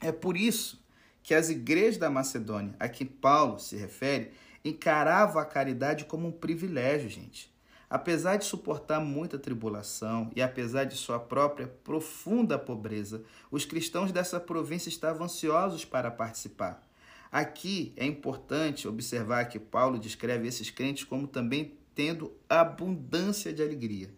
é 0.00 0.12
por 0.12 0.36
isso 0.36 0.80
que 1.24 1.34
as 1.34 1.50
igrejas 1.50 1.96
da 1.96 2.08
Macedônia, 2.08 2.76
a 2.78 2.88
que 2.88 3.04
Paulo 3.04 3.58
se 3.58 3.76
refere, 3.76 4.30
encaravam 4.64 5.42
a 5.42 5.44
caridade 5.44 6.04
como 6.04 6.28
um 6.28 6.32
privilégio, 6.32 7.10
gente. 7.10 7.52
Apesar 7.94 8.38
de 8.38 8.44
suportar 8.44 9.00
muita 9.00 9.38
tribulação 9.38 10.28
e 10.34 10.42
apesar 10.42 10.82
de 10.82 10.96
sua 10.96 11.20
própria 11.20 11.68
profunda 11.68 12.58
pobreza, 12.58 13.22
os 13.52 13.64
cristãos 13.64 14.10
dessa 14.10 14.40
província 14.40 14.88
estavam 14.88 15.26
ansiosos 15.26 15.84
para 15.84 16.10
participar. 16.10 16.84
Aqui 17.30 17.92
é 17.96 18.04
importante 18.04 18.88
observar 18.88 19.44
que 19.44 19.60
Paulo 19.60 19.96
descreve 19.96 20.48
esses 20.48 20.70
crentes 20.70 21.04
como 21.04 21.28
também 21.28 21.78
tendo 21.94 22.32
abundância 22.48 23.52
de 23.52 23.62
alegria. 23.62 24.10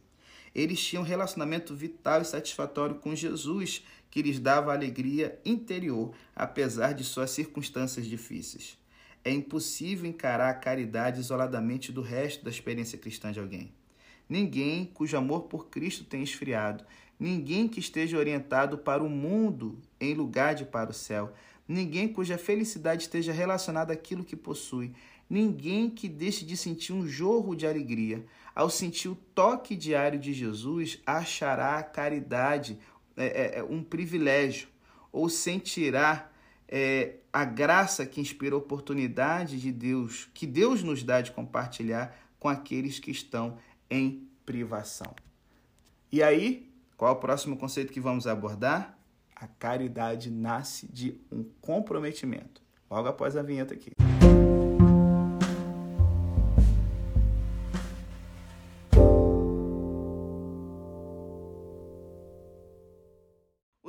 Eles 0.55 0.83
tinham 0.83 1.03
um 1.03 1.07
relacionamento 1.07 1.75
vital 1.75 2.23
e 2.23 2.25
satisfatório 2.25 2.95
com 2.95 3.15
Jesus, 3.15 3.85
que 4.11 4.23
lhes 4.23 4.41
dava 4.41 4.73
alegria 4.73 5.39
interior, 5.45 6.15
apesar 6.35 6.95
de 6.95 7.05
suas 7.05 7.31
circunstâncias 7.31 8.07
difíceis. 8.07 8.79
É 9.27 9.33
impossível 9.33 10.09
encarar 10.09 10.51
a 10.51 10.55
caridade 10.55 11.19
isoladamente 11.19 11.91
do 11.91 12.01
resto 12.01 12.45
da 12.45 12.51
experiência 12.51 12.97
cristã 12.97 13.33
de 13.33 13.41
alguém. 13.41 13.73
Ninguém 14.29 14.85
cujo 14.85 15.17
amor 15.17 15.47
por 15.49 15.67
Cristo 15.67 16.05
tenha 16.05 16.23
esfriado, 16.23 16.85
ninguém 17.19 17.67
que 17.67 17.81
esteja 17.81 18.17
orientado 18.17 18.79
para 18.79 19.03
o 19.03 19.11
mundo 19.11 19.81
em 20.01 20.15
lugar 20.15 20.55
de 20.55 20.65
para 20.65 20.93
o 20.93 20.95
céu, 20.95 21.33
ninguém 21.67 22.07
cuja 22.07 22.39
felicidade 22.39 23.03
esteja 23.03 23.33
relacionada 23.33 23.93
àquilo 23.93 24.23
que 24.23 24.37
possui, 24.37 24.93
ninguém 25.29 25.91
que 25.91 26.09
deixe 26.09 26.45
de 26.45 26.57
sentir 26.57 26.93
um 26.93 27.05
jorro 27.05 27.57
de 27.57 27.67
alegria. 27.67 28.25
Ao 28.55 28.71
sentir 28.71 29.09
o 29.09 29.19
toque 29.35 29.75
diário 29.75 30.21
de 30.21 30.33
Jesus, 30.33 31.03
achará 31.05 31.79
a 31.79 31.83
caridade 31.83 32.79
é, 33.17 33.27
é, 33.27 33.59
é 33.59 33.65
um 33.65 33.83
privilégio, 33.83 34.69
ou 35.11 35.29
sentirá 35.29 36.31
é, 36.69 37.17
a 37.33 37.45
graça 37.45 38.05
que 38.07 38.21
inspira 38.21 38.55
a 38.55 38.59
oportunidade 38.59 39.61
de 39.61 39.73
Deus, 39.73 40.29
que 40.35 40.47
Deus 40.47 40.83
nos 40.83 41.03
dá 41.03 41.21
de 41.21 41.33
compartilhar 41.33 42.17
com 42.39 42.49
aqueles 42.49 42.99
que 42.99 43.11
estão 43.11 43.59
em 43.91 44.29
privação. 44.45 45.15
E 46.11 46.23
aí, 46.23 46.71
qual 46.97 47.13
é 47.13 47.17
o 47.17 47.21
próximo 47.21 47.57
conceito 47.57 47.93
que 47.93 48.01
vamos 48.01 48.27
abordar? 48.27 48.99
A 49.35 49.47
caridade 49.47 50.31
nasce 50.31 50.87
de 50.87 51.21
um 51.31 51.45
comprometimento. 51.61 52.63
Logo 52.91 53.09
após 53.09 53.37
a 53.37 53.43
vinheta 53.43 53.75
aqui. 53.75 53.96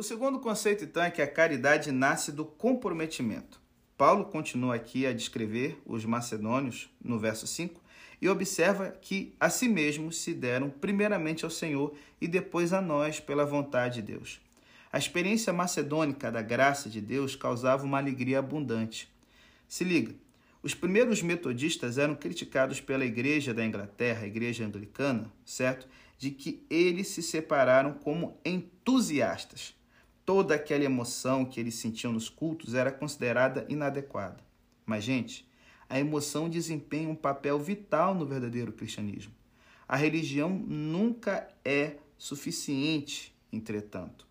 Segundo 0.07 0.39
conceito, 0.39 0.85
então, 0.85 1.03
é 1.03 1.11
que 1.11 1.21
a 1.21 1.27
caridade 1.27 1.91
nasce 1.91 2.31
do 2.31 2.45
comprometimento. 2.45 3.59
Paulo 3.97 4.23
continua 4.25 4.75
aqui 4.75 5.05
a 5.05 5.11
descrever 5.11 5.81
os 5.85 6.05
macedônios 6.05 6.89
no 7.03 7.19
verso 7.19 7.45
5 7.45 7.81
e 8.21 8.29
observa 8.29 8.91
que 9.01 9.35
a 9.37 9.49
si 9.49 9.67
mesmos 9.67 10.17
se 10.19 10.33
deram 10.33 10.69
primeiramente 10.69 11.43
ao 11.43 11.51
Senhor 11.51 11.93
e 12.21 12.27
depois 12.27 12.71
a 12.71 12.81
nós 12.81 13.19
pela 13.19 13.45
vontade 13.45 13.95
de 13.95 14.13
Deus. 14.13 14.39
A 14.93 14.97
experiência 14.97 15.51
macedônica 15.51 16.31
da 16.31 16.41
graça 16.41 16.89
de 16.89 17.01
Deus 17.01 17.35
causava 17.35 17.83
uma 17.83 17.97
alegria 17.97 18.39
abundante. 18.39 19.11
Se 19.67 19.83
liga, 19.83 20.15
os 20.63 20.73
primeiros 20.73 21.21
metodistas 21.21 21.97
eram 21.97 22.15
criticados 22.15 22.79
pela 22.79 23.03
igreja 23.03 23.53
da 23.53 23.65
Inglaterra, 23.65 24.23
a 24.23 24.27
igreja 24.27 24.65
anglicana, 24.65 25.29
certo? 25.43 25.85
De 26.17 26.31
que 26.31 26.65
eles 26.69 27.09
se 27.09 27.21
separaram 27.21 27.93
como 27.93 28.39
entusiastas 28.45 29.76
toda 30.27 30.55
aquela 30.55 30.83
emoção 30.83 31.45
que 31.45 31.57
eles 31.57 31.75
sentiam 31.75 32.11
nos 32.11 32.27
cultos 32.27 32.73
era 32.73 32.91
considerada 32.91 33.65
inadequada. 33.69 34.43
Mas, 34.85 35.05
gente, 35.05 35.47
a 35.87 35.97
emoção 35.97 36.49
desempenha 36.49 37.07
um 37.07 37.15
papel 37.15 37.57
vital 37.57 38.13
no 38.13 38.25
verdadeiro 38.25 38.73
cristianismo. 38.73 39.31
A 39.87 39.95
religião 39.95 40.49
nunca 40.49 41.47
é 41.63 41.95
suficiente, 42.17 43.33
entretanto. 43.53 44.27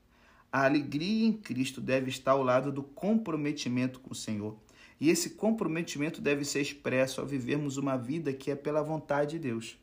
A 0.52 0.66
alegria 0.66 1.26
em 1.26 1.32
Cristo 1.32 1.80
deve 1.80 2.10
estar 2.10 2.32
ao 2.32 2.42
lado 2.42 2.70
do 2.70 2.82
comprometimento 2.82 3.98
com 4.00 4.12
o 4.12 4.14
Senhor. 4.14 4.54
E 5.00 5.08
esse 5.08 5.30
comprometimento 5.30 6.20
deve 6.20 6.44
ser 6.44 6.60
expresso 6.60 7.22
ao 7.22 7.26
vivermos 7.26 7.78
uma 7.78 7.96
vida 7.96 8.34
que 8.34 8.50
é 8.50 8.54
pela 8.54 8.82
vontade 8.82 9.30
de 9.30 9.48
Deus. 9.48 9.78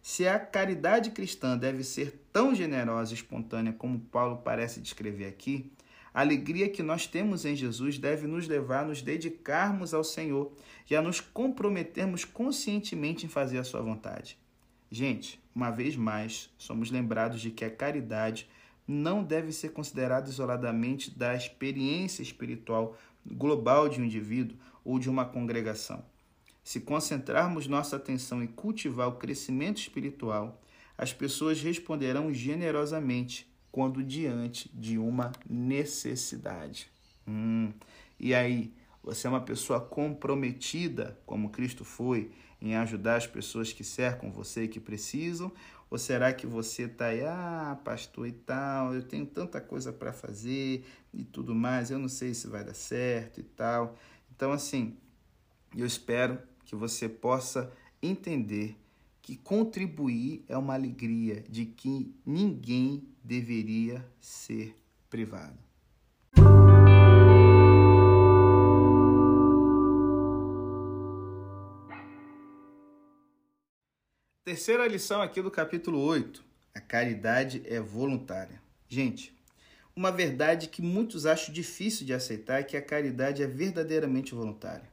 Se 0.00 0.26
a 0.26 0.38
caridade 0.38 1.10
cristã 1.10 1.58
deve 1.58 1.84
ser 1.84 2.19
tão 2.32 2.54
generosa 2.54 3.12
e 3.12 3.14
espontânea 3.14 3.72
como 3.72 4.00
Paulo 4.00 4.38
parece 4.44 4.80
descrever 4.80 5.26
aqui, 5.26 5.70
a 6.12 6.20
alegria 6.20 6.68
que 6.68 6.82
nós 6.82 7.06
temos 7.06 7.44
em 7.44 7.54
Jesus 7.54 7.98
deve 7.98 8.26
nos 8.26 8.48
levar 8.48 8.80
a 8.80 8.88
nos 8.88 9.00
dedicarmos 9.00 9.94
ao 9.94 10.02
Senhor 10.02 10.52
e 10.90 10.96
a 10.96 11.02
nos 11.02 11.20
comprometermos 11.20 12.24
conscientemente 12.24 13.24
em 13.24 13.28
fazer 13.28 13.58
a 13.58 13.64
sua 13.64 13.80
vontade. 13.80 14.36
Gente, 14.90 15.40
uma 15.54 15.70
vez 15.70 15.94
mais, 15.94 16.50
somos 16.58 16.90
lembrados 16.90 17.40
de 17.40 17.52
que 17.52 17.64
a 17.64 17.70
caridade 17.70 18.48
não 18.86 19.22
deve 19.22 19.52
ser 19.52 19.70
considerada 19.70 20.28
isoladamente 20.28 21.16
da 21.16 21.34
experiência 21.34 22.22
espiritual 22.22 22.96
global 23.24 23.88
de 23.88 24.00
um 24.00 24.04
indivíduo 24.04 24.56
ou 24.84 24.98
de 24.98 25.08
uma 25.08 25.24
congregação. 25.24 26.04
Se 26.64 26.80
concentrarmos 26.80 27.68
nossa 27.68 27.96
atenção 27.96 28.42
em 28.42 28.48
cultivar 28.48 29.08
o 29.08 29.16
crescimento 29.16 29.78
espiritual, 29.78 30.60
as 31.00 31.14
pessoas 31.14 31.62
responderão 31.62 32.30
generosamente 32.30 33.50
quando 33.72 34.04
diante 34.04 34.70
de 34.74 34.98
uma 34.98 35.32
necessidade. 35.48 36.90
Hum, 37.26 37.72
e 38.18 38.34
aí, 38.34 38.74
você 39.02 39.26
é 39.26 39.30
uma 39.30 39.40
pessoa 39.40 39.80
comprometida, 39.80 41.18
como 41.24 41.48
Cristo 41.48 41.86
foi, 41.86 42.30
em 42.60 42.76
ajudar 42.76 43.16
as 43.16 43.26
pessoas 43.26 43.72
que 43.72 43.82
cercam 43.82 44.30
você 44.30 44.64
e 44.64 44.68
que 44.68 44.78
precisam? 44.78 45.50
Ou 45.88 45.96
será 45.96 46.34
que 46.34 46.46
você 46.46 46.82
está 46.82 47.06
aí, 47.06 47.24
ah, 47.24 47.80
pastor 47.82 48.28
e 48.28 48.32
tal, 48.32 48.94
eu 48.94 49.02
tenho 49.02 49.24
tanta 49.24 49.58
coisa 49.58 49.90
para 49.94 50.12
fazer 50.12 50.84
e 51.14 51.24
tudo 51.24 51.54
mais, 51.54 51.90
eu 51.90 51.98
não 51.98 52.10
sei 52.10 52.34
se 52.34 52.46
vai 52.46 52.62
dar 52.62 52.74
certo 52.74 53.40
e 53.40 53.42
tal. 53.42 53.96
Então, 54.36 54.52
assim, 54.52 54.98
eu 55.74 55.86
espero 55.86 56.38
que 56.66 56.76
você 56.76 57.08
possa 57.08 57.72
entender 58.02 58.76
que 59.22 59.36
contribuir 59.36 60.44
é 60.48 60.56
uma 60.56 60.74
alegria 60.74 61.44
de 61.48 61.66
que 61.66 62.14
ninguém 62.24 63.08
deveria 63.22 64.04
ser 64.20 64.76
privado. 65.08 65.58
Terceira 74.44 74.88
lição 74.88 75.22
aqui 75.22 75.40
do 75.40 75.50
capítulo 75.50 76.00
8. 76.00 76.42
A 76.74 76.80
caridade 76.80 77.62
é 77.66 77.80
voluntária. 77.80 78.60
Gente, 78.88 79.32
uma 79.94 80.10
verdade 80.10 80.66
que 80.66 80.82
muitos 80.82 81.26
acham 81.26 81.54
difícil 81.54 82.06
de 82.06 82.12
aceitar 82.12 82.60
é 82.60 82.62
que 82.62 82.76
a 82.76 82.82
caridade 82.82 83.42
é 83.42 83.46
verdadeiramente 83.46 84.34
voluntária. 84.34 84.90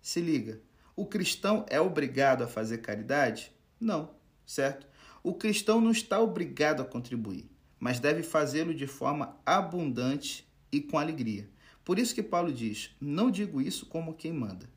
Se 0.00 0.20
liga, 0.20 0.60
o 0.96 1.04
cristão 1.04 1.66
é 1.68 1.80
obrigado 1.80 2.44
a 2.44 2.46
fazer 2.46 2.78
caridade? 2.78 3.53
Não, 3.80 4.10
certo? 4.46 4.86
O 5.22 5.34
cristão 5.34 5.80
não 5.80 5.90
está 5.90 6.20
obrigado 6.20 6.82
a 6.82 6.84
contribuir, 6.84 7.50
mas 7.78 8.00
deve 8.00 8.22
fazê-lo 8.22 8.74
de 8.74 8.86
forma 8.86 9.36
abundante 9.44 10.46
e 10.70 10.80
com 10.80 10.98
alegria. 10.98 11.48
Por 11.84 11.98
isso 11.98 12.14
que 12.14 12.22
Paulo 12.22 12.52
diz: 12.52 12.90
Não 13.00 13.30
digo 13.30 13.60
isso 13.60 13.86
como 13.86 14.14
quem 14.14 14.32
manda. 14.32 14.68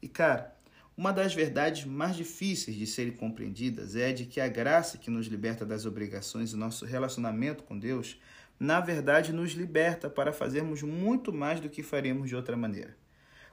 E 0.00 0.08
cara, 0.08 0.54
uma 0.96 1.12
das 1.12 1.34
verdades 1.34 1.84
mais 1.84 2.14
difíceis 2.14 2.76
de 2.76 2.86
serem 2.86 3.12
compreendidas 3.12 3.96
é 3.96 4.12
de 4.12 4.26
que 4.26 4.40
a 4.40 4.46
graça 4.46 4.96
que 4.96 5.10
nos 5.10 5.26
liberta 5.26 5.66
das 5.66 5.84
obrigações 5.86 6.52
e 6.52 6.56
nosso 6.56 6.84
relacionamento 6.84 7.64
com 7.64 7.76
Deus, 7.76 8.20
na 8.60 8.80
verdade, 8.80 9.32
nos 9.32 9.52
liberta 9.52 10.08
para 10.08 10.32
fazermos 10.32 10.82
muito 10.82 11.32
mais 11.32 11.58
do 11.58 11.68
que 11.68 11.82
faremos 11.82 12.28
de 12.28 12.36
outra 12.36 12.56
maneira. 12.56 12.96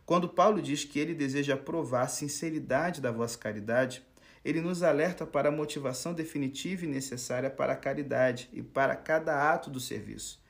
Quando 0.06 0.30
Paulo 0.30 0.62
diz 0.62 0.84
que 0.84 1.00
ele 1.00 1.16
deseja 1.16 1.58
provar 1.58 2.04
a 2.04 2.08
sinceridade 2.08 3.02
da 3.02 3.12
vossa 3.12 3.38
caridade, 3.38 4.04
ele 4.44 4.62
nos 4.62 4.84
alerta 4.84 5.26
para 5.26 5.50
a 5.50 5.52
motivação 5.52 6.14
definitiva 6.14 6.86
e 6.86 6.88
necessária 6.88 7.50
para 7.50 7.74
a 7.74 7.78
caridade 7.78 8.50
e 8.52 8.62
para 8.62 8.96
cada 8.96 9.52
ato 9.52 9.70
do 9.70 9.80
serviço. 9.80 10.42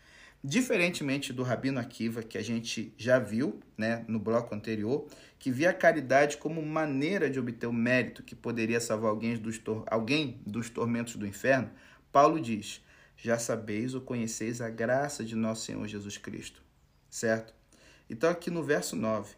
Diferentemente 0.44 1.32
do 1.32 1.44
Rabino 1.44 1.80
Akiva, 1.80 2.24
que 2.24 2.36
a 2.38 2.42
gente 2.42 2.92
já 2.98 3.20
viu 3.20 3.60
né, 3.78 4.04
no 4.08 4.18
bloco 4.18 4.56
anterior, 4.56 5.06
que 5.38 5.52
via 5.52 5.70
a 5.70 5.74
caridade 5.74 6.38
como 6.38 6.62
maneira 6.64 7.30
de 7.30 7.40
obter 7.40 7.68
o 7.68 7.74
mérito 7.74 8.24
que 8.24 8.36
poderia 8.36 8.80
salvar 8.80 9.12
alguém 9.12 9.36
dos, 9.36 9.62
alguém 9.86 10.42
dos 10.46 10.68
tormentos 10.70 11.16
do 11.16 11.28
inferno, 11.28 11.70
Paulo 12.12 12.40
diz: 12.40 12.84
Já 13.16 13.38
sabeis 13.38 13.94
ou 13.94 14.02
conheceis 14.02 14.62
a 14.62 14.70
graça 14.70 15.24
de 15.24 15.36
nosso 15.36 15.66
Senhor 15.66 15.88
Jesus 15.88 16.18
Cristo. 16.18 16.62
Certo? 17.08 17.54
Então, 18.10 18.30
aqui 18.30 18.50
no 18.50 18.64
verso 18.64 18.96
9, 18.96 19.36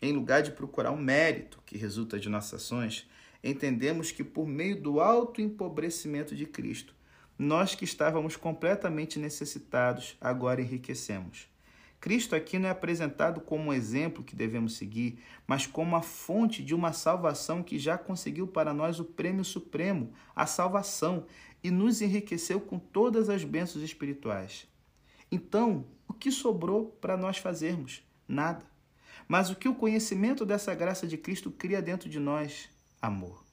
em 0.00 0.12
lugar 0.12 0.42
de 0.42 0.52
procurar 0.52 0.90
um 0.90 0.96
mérito 0.96 1.62
que 1.66 1.76
resulta 1.76 2.18
de 2.18 2.30
nossas 2.30 2.62
ações, 2.62 3.06
entendemos 3.50 4.10
que 4.10 4.24
por 4.24 4.46
meio 4.46 4.80
do 4.80 5.00
alto 5.00 5.40
empobrecimento 5.40 6.34
de 6.34 6.46
Cristo, 6.46 6.94
nós 7.38 7.74
que 7.74 7.84
estávamos 7.84 8.36
completamente 8.36 9.18
necessitados, 9.18 10.16
agora 10.20 10.60
enriquecemos. 10.60 11.48
Cristo 12.00 12.36
aqui 12.36 12.58
não 12.58 12.68
é 12.68 12.72
apresentado 12.72 13.40
como 13.40 13.64
um 13.64 13.72
exemplo 13.72 14.22
que 14.22 14.36
devemos 14.36 14.76
seguir, 14.76 15.18
mas 15.46 15.66
como 15.66 15.96
a 15.96 16.02
fonte 16.02 16.62
de 16.62 16.74
uma 16.74 16.92
salvação 16.92 17.62
que 17.62 17.78
já 17.78 17.98
conseguiu 17.98 18.46
para 18.46 18.72
nós 18.72 19.00
o 19.00 19.04
prêmio 19.04 19.44
supremo, 19.44 20.12
a 20.34 20.46
salvação, 20.46 21.26
e 21.62 21.70
nos 21.70 22.00
enriqueceu 22.00 22.60
com 22.60 22.78
todas 22.78 23.28
as 23.28 23.42
bênçãos 23.42 23.82
espirituais. 23.82 24.68
Então, 25.32 25.84
o 26.06 26.12
que 26.12 26.30
sobrou 26.30 26.96
para 27.00 27.16
nós 27.16 27.38
fazermos? 27.38 28.02
Nada. 28.28 28.64
Mas 29.26 29.50
o 29.50 29.56
que 29.56 29.68
o 29.68 29.74
conhecimento 29.74 30.46
dessa 30.46 30.74
graça 30.74 31.06
de 31.06 31.16
Cristo 31.16 31.50
cria 31.50 31.82
dentro 31.82 32.08
de 32.08 32.20
nós? 32.20 32.68
Amor. 33.06 33.44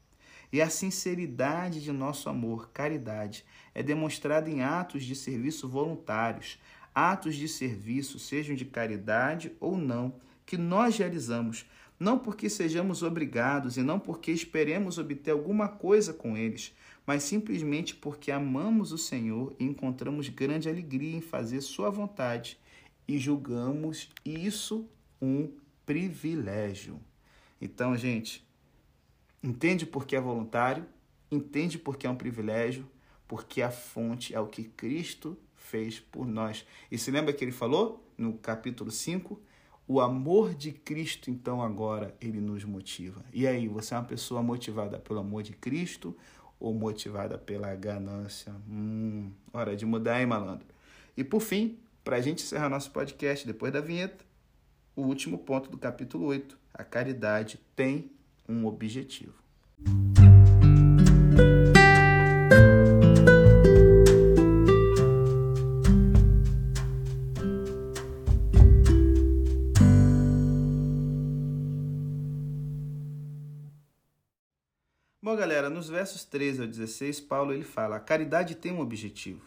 E 0.51 0.59
a 0.59 0.67
sinceridade 0.67 1.79
de 1.79 1.91
nosso 1.91 2.27
amor, 2.27 2.71
caridade, 2.71 3.45
é 3.75 3.83
demonstrada 3.83 4.49
em 4.49 4.63
atos 4.63 5.03
de 5.03 5.15
serviço 5.15 5.69
voluntários, 5.69 6.59
atos 6.93 7.35
de 7.35 7.47
serviço, 7.47 8.17
sejam 8.17 8.55
de 8.55 8.65
caridade 8.65 9.51
ou 9.59 9.77
não, 9.77 10.15
que 10.43 10.57
nós 10.57 10.97
realizamos, 10.97 11.67
não 11.99 12.17
porque 12.17 12.49
sejamos 12.49 13.03
obrigados 13.03 13.77
e 13.77 13.83
não 13.83 13.99
porque 13.99 14.31
esperemos 14.31 14.97
obter 14.97 15.29
alguma 15.29 15.67
coisa 15.67 16.11
com 16.11 16.35
eles, 16.35 16.73
mas 17.05 17.21
simplesmente 17.21 17.93
porque 17.93 18.31
amamos 18.31 18.91
o 18.91 18.97
Senhor 18.97 19.55
e 19.59 19.65
encontramos 19.65 20.29
grande 20.29 20.67
alegria 20.67 21.15
em 21.15 21.21
fazer 21.21 21.61
Sua 21.61 21.91
vontade 21.91 22.57
e 23.07 23.19
julgamos 23.19 24.09
isso 24.25 24.89
um 25.21 25.51
privilégio. 25.85 26.99
Então, 27.61 27.95
gente, 27.95 28.43
entende 29.43 29.85
por 29.85 30.05
que 30.05 30.15
é 30.15 30.21
voluntário, 30.21 30.85
entende 31.29 31.77
por 31.77 31.97
que 31.97 32.07
é 32.07 32.09
um 32.09 32.15
privilégio, 32.15 32.87
porque 33.27 33.61
a 33.61 33.69
fonte 33.69 34.33
é 34.33 34.39
o 34.39 34.47
que 34.47 34.63
Cristo 34.63 35.37
fez 35.55 35.99
por 35.99 36.25
nós. 36.25 36.65
E 36.89 36.97
se 36.97 37.11
lembra 37.11 37.33
que 37.33 37.43
ele 37.43 37.51
falou 37.51 38.07
no 38.17 38.33
capítulo 38.37 38.89
5? 38.89 39.41
O 39.85 39.99
amor 39.99 40.53
de 40.53 40.71
Cristo, 40.71 41.29
então, 41.29 41.61
agora, 41.61 42.15
ele 42.21 42.39
nos 42.39 42.63
motiva. 42.63 43.23
E 43.33 43.45
aí, 43.45 43.67
você 43.67 43.93
é 43.93 43.97
uma 43.97 44.05
pessoa 44.05 44.41
motivada 44.41 44.97
pelo 44.97 45.19
amor 45.19 45.43
de 45.43 45.51
Cristo 45.53 46.15
ou 46.57 46.73
motivada 46.73 47.37
pela 47.37 47.75
ganância? 47.75 48.55
Hum, 48.69 49.31
hora 49.51 49.75
de 49.75 49.85
mudar, 49.85 50.21
hein, 50.21 50.25
malandro? 50.25 50.65
E 51.17 51.23
por 51.23 51.41
fim, 51.41 51.77
para 52.03 52.15
a 52.15 52.21
gente 52.21 52.43
encerrar 52.43 52.69
nosso 52.69 52.91
podcast 52.91 53.45
depois 53.45 53.73
da 53.73 53.81
vinheta, 53.81 54.23
o 54.95 55.01
último 55.01 55.37
ponto 55.37 55.69
do 55.69 55.77
capítulo 55.77 56.27
8. 56.27 56.57
A 56.73 56.83
caridade 56.83 57.59
tem 57.75 58.11
um 58.47 58.65
objetivo. 58.65 59.33
Bom, 75.21 75.37
galera, 75.37 75.69
nos 75.69 75.87
versos 75.87 76.25
13 76.25 76.61
ao 76.61 76.67
16, 76.67 77.21
Paulo 77.21 77.53
ele 77.53 77.63
fala: 77.63 77.95
a 77.95 77.99
caridade 77.99 78.55
tem 78.55 78.71
um 78.71 78.81
objetivo. 78.81 79.41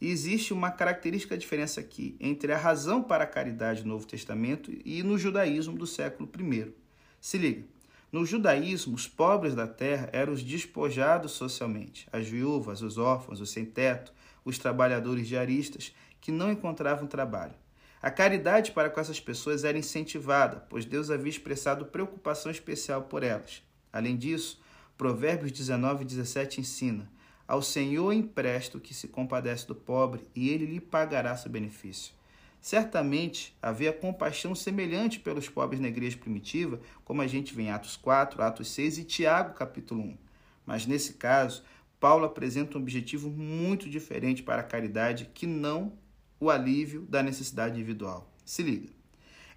E 0.00 0.08
existe 0.08 0.52
uma 0.52 0.70
característica 0.70 1.36
diferença 1.36 1.80
aqui 1.80 2.16
entre 2.20 2.52
a 2.52 2.56
razão 2.56 3.02
para 3.02 3.24
a 3.24 3.26
caridade 3.26 3.82
no 3.82 3.88
Novo 3.88 4.06
Testamento 4.06 4.72
e 4.84 5.02
no 5.02 5.18
judaísmo 5.18 5.76
do 5.76 5.88
século 5.88 6.30
I. 6.38 6.72
Se 7.20 7.36
liga. 7.36 7.77
No 8.10 8.24
judaísmo, 8.24 8.94
os 8.94 9.06
pobres 9.06 9.54
da 9.54 9.66
terra 9.66 10.08
eram 10.12 10.32
os 10.32 10.42
despojados 10.42 11.32
socialmente, 11.32 12.08
as 12.10 12.26
viúvas, 12.26 12.80
os 12.80 12.96
órfãos, 12.96 13.38
os 13.38 13.50
sem-teto, 13.50 14.14
os 14.42 14.58
trabalhadores 14.58 15.28
diaristas 15.28 15.94
que 16.18 16.32
não 16.32 16.50
encontravam 16.50 17.06
trabalho. 17.06 17.54
A 18.00 18.10
caridade 18.10 18.72
para 18.72 18.88
com 18.88 18.98
essas 18.98 19.20
pessoas 19.20 19.62
era 19.62 19.76
incentivada, 19.76 20.64
pois 20.70 20.86
Deus 20.86 21.10
havia 21.10 21.28
expressado 21.28 21.84
preocupação 21.84 22.50
especial 22.50 23.02
por 23.02 23.22
elas. 23.22 23.62
Além 23.92 24.16
disso, 24.16 24.58
Provérbios 24.96 25.52
19, 25.52 26.04
17 26.04 26.60
ensina: 26.60 27.10
Ao 27.46 27.60
Senhor 27.60 28.12
empresta 28.12 28.78
o 28.78 28.80
que 28.80 28.94
se 28.94 29.08
compadece 29.08 29.66
do 29.66 29.74
pobre, 29.74 30.22
e 30.34 30.48
ele 30.48 30.64
lhe 30.64 30.80
pagará 30.80 31.36
seu 31.36 31.50
benefício. 31.50 32.17
Certamente 32.60 33.56
havia 33.62 33.92
compaixão 33.92 34.54
semelhante 34.54 35.20
pelos 35.20 35.48
pobres 35.48 35.80
na 35.80 35.88
igreja 35.88 36.16
primitiva, 36.16 36.80
como 37.04 37.22
a 37.22 37.26
gente 37.26 37.54
vê 37.54 37.62
em 37.62 37.70
Atos 37.70 37.96
4, 37.96 38.42
Atos 38.42 38.68
6 38.70 38.98
e 38.98 39.04
Tiago, 39.04 39.54
capítulo 39.54 40.02
1. 40.02 40.18
Mas 40.66 40.86
nesse 40.86 41.14
caso, 41.14 41.62
Paulo 42.00 42.24
apresenta 42.24 42.76
um 42.76 42.80
objetivo 42.80 43.30
muito 43.30 43.88
diferente 43.88 44.42
para 44.42 44.60
a 44.60 44.64
caridade 44.64 45.30
que 45.32 45.46
não 45.46 45.92
o 46.40 46.50
alívio 46.50 47.02
da 47.02 47.22
necessidade 47.22 47.74
individual. 47.74 48.30
Se 48.44 48.62
liga. 48.62 48.88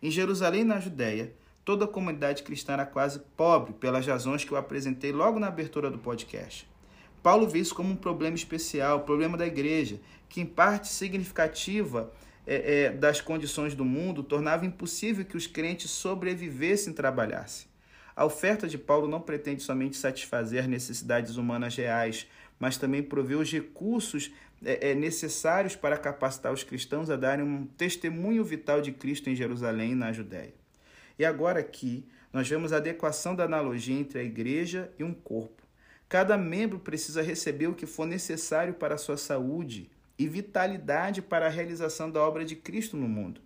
Em 0.01 0.09
Jerusalém, 0.09 0.63
na 0.63 0.79
Judéia, 0.79 1.35
toda 1.63 1.85
a 1.85 1.87
comunidade 1.87 2.43
cristã 2.43 2.73
era 2.73 2.85
quase 2.85 3.19
pobre, 3.37 3.73
pelas 3.73 4.05
razões 4.05 4.43
que 4.43 4.51
eu 4.51 4.57
apresentei 4.57 5.11
logo 5.11 5.39
na 5.39 5.47
abertura 5.47 5.91
do 5.91 5.99
podcast. 5.99 6.67
Paulo 7.21 7.47
vê 7.47 7.59
isso 7.59 7.75
como 7.75 7.91
um 7.91 7.95
problema 7.95 8.35
especial, 8.35 9.01
problema 9.01 9.37
da 9.37 9.45
igreja, 9.45 9.99
que 10.27 10.41
em 10.41 10.45
parte 10.45 10.87
significativa 10.87 12.11
é, 12.53 12.83
é, 12.83 12.89
das 12.91 13.21
condições 13.21 13.73
do 13.73 13.85
mundo 13.85 14.21
tornava 14.21 14.65
impossível 14.65 15.23
que 15.23 15.37
os 15.37 15.47
crentes 15.47 15.89
sobrevivessem 15.89 16.91
e 16.91 16.95
trabalhassem. 16.95 17.67
A 18.13 18.25
oferta 18.25 18.67
de 18.67 18.77
Paulo 18.77 19.07
não 19.07 19.21
pretende 19.21 19.63
somente 19.63 19.95
satisfazer 19.95 20.67
necessidades 20.67 21.37
humanas 21.37 21.77
reais, 21.77 22.27
mas 22.59 22.75
também 22.75 23.01
prover 23.01 23.37
os 23.37 23.49
recursos 23.49 24.31
é, 24.65 24.91
é, 24.91 24.93
necessários 24.93 25.77
para 25.77 25.97
capacitar 25.97 26.51
os 26.51 26.61
cristãos 26.61 27.09
a 27.09 27.15
darem 27.15 27.45
um 27.45 27.65
testemunho 27.65 28.43
vital 28.43 28.81
de 28.81 28.91
Cristo 28.91 29.29
em 29.29 29.35
Jerusalém 29.35 29.93
e 29.93 29.95
na 29.95 30.11
Judéia. 30.11 30.53
E 31.17 31.23
agora 31.23 31.61
aqui 31.61 32.05
nós 32.33 32.49
vemos 32.49 32.73
a 32.73 32.77
adequação 32.77 33.33
da 33.33 33.45
analogia 33.45 33.97
entre 33.97 34.19
a 34.19 34.23
igreja 34.23 34.91
e 34.99 35.05
um 35.05 35.13
corpo. 35.13 35.63
Cada 36.09 36.37
membro 36.37 36.79
precisa 36.79 37.21
receber 37.21 37.67
o 37.67 37.75
que 37.75 37.85
for 37.85 38.05
necessário 38.05 38.73
para 38.73 38.95
a 38.95 38.97
sua 38.97 39.15
saúde 39.15 39.89
e 40.21 40.27
vitalidade 40.27 41.19
para 41.19 41.47
a 41.47 41.49
realização 41.49 42.11
da 42.11 42.21
obra 42.21 42.45
de 42.45 42.55
Cristo 42.55 42.95
no 42.95 43.07
mundo. 43.07 43.41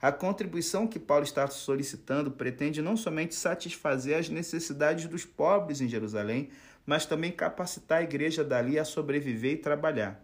A 0.00 0.12
contribuição 0.12 0.86
que 0.86 0.98
Paulo 0.98 1.24
está 1.24 1.46
solicitando 1.48 2.30
pretende 2.30 2.82
não 2.82 2.96
somente 2.96 3.34
satisfazer 3.34 4.18
as 4.18 4.28
necessidades 4.28 5.06
dos 5.06 5.24
pobres 5.24 5.80
em 5.80 5.88
Jerusalém, 5.88 6.50
mas 6.84 7.06
também 7.06 7.32
capacitar 7.32 7.98
a 7.98 8.02
igreja 8.02 8.44
dali 8.44 8.78
a 8.78 8.84
sobreviver 8.84 9.52
e 9.52 9.56
trabalhar. 9.56 10.22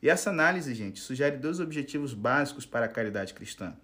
E 0.00 0.08
essa 0.08 0.30
análise, 0.30 0.74
gente, 0.74 1.00
sugere 1.00 1.36
dois 1.36 1.58
objetivos 1.58 2.14
básicos 2.14 2.64
para 2.64 2.86
a 2.86 2.88
caridade 2.88 3.34
cristã. 3.34 3.76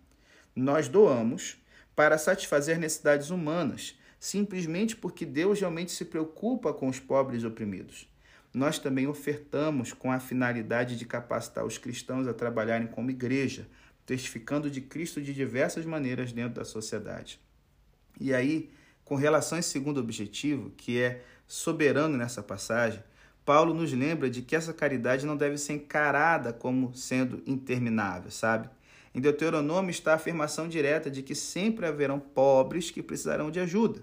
Nós 0.55 0.89
doamos 0.89 1.59
para 1.95 2.19
satisfazer 2.19 2.79
necessidades 2.79 3.31
humanas, 3.31 3.99
simplesmente 4.19 4.95
porque 4.97 5.27
Deus 5.27 5.61
realmente 5.61 5.91
se 5.91 6.05
preocupa 6.05 6.73
com 6.73 6.89
os 6.89 7.01
pobres 7.01 7.43
e 7.43 7.47
oprimidos. 7.47 8.09
Nós 8.53 8.79
também 8.79 9.07
ofertamos 9.07 9.93
com 9.93 10.11
a 10.11 10.19
finalidade 10.19 10.97
de 10.97 11.05
capacitar 11.05 11.65
os 11.65 11.79
cristãos 11.79 12.27
a 12.27 12.35
trabalharem 12.35 12.87
como 12.87 13.11
igreja, 13.11 13.69
testificando 14.07 14.71
de 14.71 14.81
Cristo 14.81 15.21
de 15.21 15.35
diversas 15.35 15.85
maneiras 15.85 16.33
dentro 16.33 16.55
da 16.55 16.65
sociedade. 16.65 17.41
E 18.21 18.33
aí, 18.33 18.71
com 19.05 19.15
relação 19.15 19.57
a 19.57 19.61
esse 19.61 19.69
segundo 19.69 20.01
objetivo, 20.01 20.71
que 20.77 20.99
é 21.01 21.23
soberano 21.47 22.17
nessa 22.17 22.43
passagem, 22.43 23.03
Paulo 23.45 23.73
nos 23.73 23.93
lembra 23.93 24.29
de 24.29 24.43
que 24.43 24.55
essa 24.55 24.75
caridade 24.75 25.25
não 25.25 25.37
deve 25.37 25.57
ser 25.57 25.75
encarada 25.75 26.53
como 26.53 26.95
sendo 26.95 27.43
interminável, 27.47 28.31
sabe? 28.31 28.69
Em 29.15 29.21
Deuteronômio 29.21 29.91
está 29.91 30.13
a 30.13 30.17
afirmação 30.17 30.69
direta 30.69 31.11
de 31.11 31.23
que 31.23 31.35
sempre 31.35 31.87
haverão 31.87 32.21
pobres 32.21 32.91
que 32.91 33.03
precisarão 33.03 33.51
de 33.51 33.59
ajuda. 33.59 34.03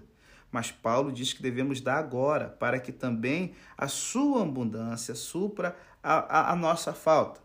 Mas 0.56 0.70
Paulo 0.70 1.12
diz 1.12 1.34
que 1.34 1.42
devemos 1.42 1.82
dar 1.82 1.98
agora, 1.98 2.48
para 2.48 2.80
que 2.80 2.90
também 2.90 3.52
a 3.76 3.88
sua 3.88 4.40
abundância 4.40 5.14
supra 5.14 5.76
a, 6.02 6.14
a, 6.14 6.52
a 6.52 6.56
nossa 6.56 6.94
falta. 6.94 7.42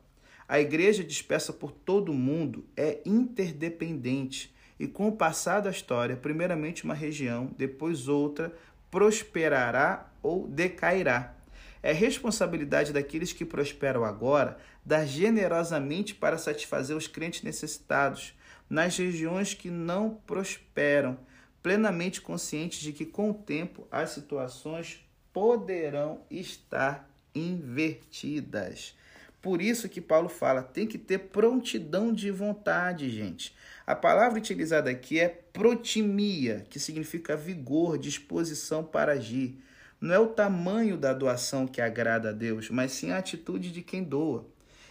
A 0.47 0.61
igreja 0.61 1.03
dispersa 1.03 1.51
por 1.51 1.73
todo 1.73 2.13
o 2.13 2.15
mundo 2.15 2.63
é 2.73 3.01
interdependente 3.05 4.55
e, 4.79 4.87
com 4.87 5.09
o 5.09 5.11
passar 5.11 5.59
da 5.59 5.69
história, 5.69 6.15
primeiramente 6.15 6.85
uma 6.85 6.93
região, 6.93 7.51
depois 7.57 8.07
outra, 8.07 8.55
prosperará 8.89 10.09
ou 10.23 10.47
decairá. 10.47 11.35
É 11.83 11.91
responsabilidade 11.91 12.93
daqueles 12.93 13.33
que 13.33 13.43
prosperam 13.43 14.05
agora 14.05 14.57
dar 14.85 15.05
generosamente 15.05 16.15
para 16.15 16.37
satisfazer 16.37 16.95
os 16.95 17.07
crentes 17.07 17.43
necessitados 17.43 18.33
nas 18.69 18.95
regiões 18.95 19.53
que 19.53 19.69
não 19.69 20.11
prosperam, 20.25 21.17
plenamente 21.61 22.21
conscientes 22.21 22.79
de 22.79 22.91
que 22.91 23.05
com 23.05 23.31
o 23.31 23.33
tempo 23.33 23.87
as 23.91 24.11
situações 24.11 25.05
poderão 25.31 26.21
estar 26.29 27.09
invertidas. 27.33 28.95
Por 29.41 29.61
isso 29.61 29.89
que 29.89 29.99
Paulo 29.99 30.29
fala, 30.29 30.61
tem 30.61 30.85
que 30.85 30.99
ter 30.99 31.17
prontidão 31.17 32.13
de 32.13 32.29
vontade, 32.29 33.09
gente. 33.09 33.55
A 33.87 33.95
palavra 33.95 34.37
utilizada 34.37 34.89
aqui 34.89 35.19
é 35.19 35.27
protimia, 35.27 36.65
que 36.69 36.79
significa 36.79 37.35
vigor, 37.35 37.97
disposição 37.97 38.83
para 38.83 39.13
agir. 39.13 39.57
Não 39.99 40.13
é 40.13 40.19
o 40.19 40.27
tamanho 40.27 40.95
da 40.95 41.13
doação 41.13 41.65
que 41.65 41.81
agrada 41.81 42.29
a 42.29 42.33
Deus, 42.33 42.69
mas 42.69 42.91
sim 42.91 43.11
a 43.11 43.17
atitude 43.17 43.71
de 43.71 43.81
quem 43.81 44.03
doa. 44.03 44.45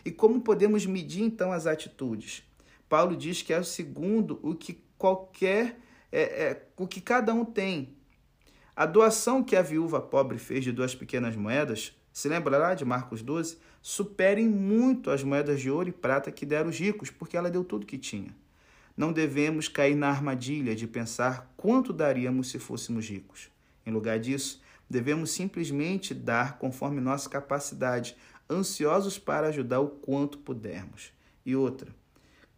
E 0.05 0.11
como 0.11 0.41
podemos 0.41 0.85
medir 0.85 1.23
então 1.23 1.53
as 1.53 1.67
atitudes? 1.67 2.43
Paulo 2.89 3.17
diz 3.17 3.43
que 3.43 3.53
é 3.53 3.59
o 3.59 3.65
segundo 3.65 4.41
o 4.43 4.55
que 4.55 4.83
qualquer 4.99 5.77
é, 6.13 6.21
é, 6.21 6.67
o 6.77 6.87
que 6.87 7.01
cada 7.01 7.33
um 7.33 7.45
tem. 7.45 7.97
A 8.75 8.87
doação 8.87 9.43
que 9.43 9.57
a 9.57 9.63
viúva 9.63 10.01
pobre 10.01 10.39
fez 10.39 10.65
de 10.65 10.73
duas 10.73 10.95
pequenas 10.95 11.37
moedas, 11.37 11.97
se 12.13 12.29
lembra 12.29 12.59
lá 12.59 12.75
de 12.75 12.85
Marcos 12.85 13.23
12, 13.23 13.59
superem 13.83 14.49
muito 14.49 15.11
as 15.11 15.23
moedas 15.23 15.61
de 15.61 15.71
ouro 15.71 15.89
e 15.89 15.93
prata 15.93 16.31
que 16.33 16.47
deram 16.47 16.71
os 16.71 16.79
ricos, 16.79 17.11
porque 17.11 17.37
ela 17.37 17.51
deu 17.51 17.65
tudo 17.65 17.87
que 17.87 17.99
tinha. 17.99 18.35
Não 18.97 19.13
devemos 19.13 19.69
cair 19.69 19.95
na 19.95 20.09
armadilha 20.09 20.75
de 20.75 20.87
pensar 20.87 21.53
quanto 21.57 21.93
daríamos 21.93 22.51
se 22.51 22.59
fôssemos 22.59 23.09
ricos. 23.09 23.51
Em 23.87 23.91
lugar 23.91 24.19
disso, 24.19 24.61
devemos 24.89 25.31
simplesmente 25.31 26.13
dar 26.13 26.59
conforme 26.59 27.01
nossa 27.01 27.31
capacidade, 27.31 28.17
ansiosos 28.51 29.19
para 29.19 29.49
ajudar 29.49 29.81
o 29.81 29.89
quanto 29.89 30.39
pudermos. 30.39 31.13
E 31.47 31.55
outra, 31.55 31.95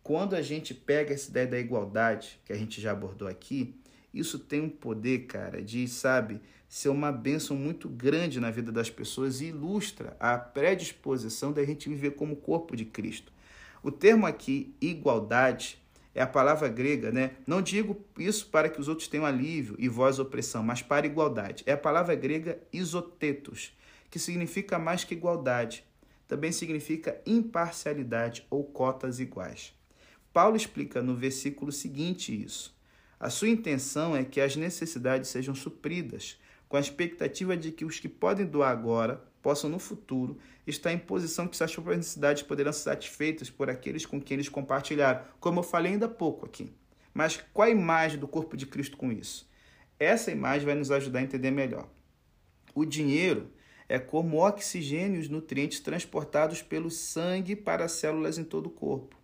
quando 0.03 0.35
a 0.35 0.43
gente 0.43 0.75
pega 0.75 1.15
essa 1.15 1.31
ideia 1.31 1.47
da 1.47 1.59
igualdade, 1.59 2.41
que 2.45 2.53
a 2.53 2.57
gente 2.57 2.81
já 2.81 2.93
abordou 2.93 3.29
aqui, 3.29 3.75
isso 4.13 4.39
tem 4.39 4.61
um 4.61 4.69
poder, 4.69 5.27
cara, 5.27 5.63
de, 5.63 5.87
sabe, 5.89 6.41
ser 6.69 6.89
uma 6.89 7.13
bênção 7.13 7.57
muito 7.57 7.89
grande 7.89 8.41
na 8.41 8.51
vida 8.51 8.73
das 8.73 8.91
pessoas 8.91 9.41
e 9.41 9.47
ilustra 9.47 10.17
a 10.19 10.37
predisposição 10.37 11.53
da 11.53 11.65
gente 11.65 11.89
viver 11.89 12.13
como 12.13 12.37
corpo 12.37 12.75
de 12.75 12.85
Cristo. 12.85 13.33
O 13.83 13.91
termo 13.91 14.27
aqui, 14.27 14.75
igualdade, 14.81 15.79
é 16.15 16.21
a 16.21 16.27
palavra 16.27 16.69
grega, 16.69 17.11
né? 17.11 17.33
Não 17.47 17.63
digo 17.63 18.05
isso 18.19 18.49
para 18.49 18.69
que 18.69 18.81
os 18.81 18.89
outros 18.89 19.09
tenham 19.09 19.25
alívio 19.25 19.77
e 19.79 19.89
vós 19.89 20.19
opressão, 20.19 20.63
mas 20.63 20.83
para 20.83 21.07
igualdade. 21.07 21.63
É 21.67 21.73
a 21.73 21.79
palavra 21.79 22.15
grega 22.15 22.59
isotetos, 22.73 23.73
que 24.11 24.19
significa 24.19 24.79
mais 24.79 25.05
que 25.05 25.15
igualdade. 25.15 25.85
Também 26.29 26.53
significa 26.53 27.21
imparcialidade 27.25 28.47
ou 28.51 28.65
cotas 28.65 29.21
iguais. 29.21 29.75
Paulo 30.33 30.57
explica 30.57 31.03
no 31.03 31.15
versículo 31.15 31.71
seguinte 31.71 32.33
isso. 32.33 32.75
A 33.21 33.29
sua 33.29 33.49
intenção 33.49 34.17
é 34.17 34.25
que 34.25 34.41
as 34.41 34.57
necessidades 34.57 35.29
sejam 35.29 35.55
supridas, 35.55 36.41
com 36.69 36.77
a 36.77 36.81
expectativa 36.81 37.57
de 37.57 37.71
que 37.71 37.85
os 37.85 38.01
que 38.01 38.09
podem 38.09 38.47
doar 38.47 38.71
agora 38.71 39.23
possam 39.43 39.69
no 39.69 39.79
futuro 39.79 40.39
estar 40.67 40.93
em 40.93 40.99
posição 40.99 41.47
que 41.47 41.57
suas 41.57 41.73
próprias 41.73 41.99
necessidades 41.99 42.43
poderão 42.43 42.73
ser 42.73 42.85
satisfeitas 42.85 43.51
por 43.51 43.69
aqueles 43.69 44.07
com 44.07 44.21
quem 44.21 44.37
eles 44.37 44.49
compartilharam, 44.49 45.23
como 45.39 45.59
eu 45.61 45.65
falei 45.65 45.93
ainda 45.93 46.07
há 46.07 46.09
pouco 46.09 46.47
aqui. 46.47 46.73
Mas 47.13 47.45
qual 47.53 47.69
a 47.69 47.71
imagem 47.71 48.19
do 48.19 48.27
corpo 48.27 48.57
de 48.57 48.65
Cristo 48.65 48.97
com 48.97 49.13
isso? 49.13 49.49
Essa 49.99 50.31
imagem 50.31 50.65
vai 50.65 50.75
nos 50.75 50.91
ajudar 50.91 51.19
a 51.19 51.23
entender 51.23 51.51
melhor. 51.51 51.89
O 52.75 52.87
dinheiro 52.87 53.51
é 53.89 53.99
como 53.99 54.39
oxigênio 54.39 55.19
e 55.19 55.21
os 55.21 55.29
nutrientes 55.29 55.81
transportados 55.81 56.63
pelo 56.63 56.91
sangue 56.91 57.55
para 57.55 57.85
as 57.85 57.93
células 57.93 58.39
em 58.39 58.45
todo 58.45 58.67
o 58.67 58.71
corpo. 58.71 59.22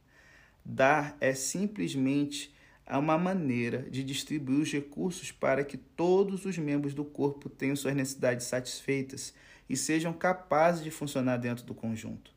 Dar 0.64 1.16
é 1.21 1.35
simplesmente 1.35 2.55
uma 2.90 3.18
maneira 3.18 3.83
de 3.90 4.03
distribuir 4.03 4.61
os 4.61 4.73
recursos 4.73 5.31
para 5.31 5.64
que 5.64 5.77
todos 5.77 6.44
os 6.44 6.57
membros 6.57 6.94
do 6.94 7.05
corpo 7.05 7.49
tenham 7.49 7.77
suas 7.77 7.94
necessidades 7.94 8.47
satisfeitas 8.47 9.35
e 9.68 9.77
sejam 9.77 10.12
capazes 10.12 10.83
de 10.83 10.90
funcionar 10.90 11.37
dentro 11.37 11.64
do 11.64 11.75
conjunto. 11.75 12.33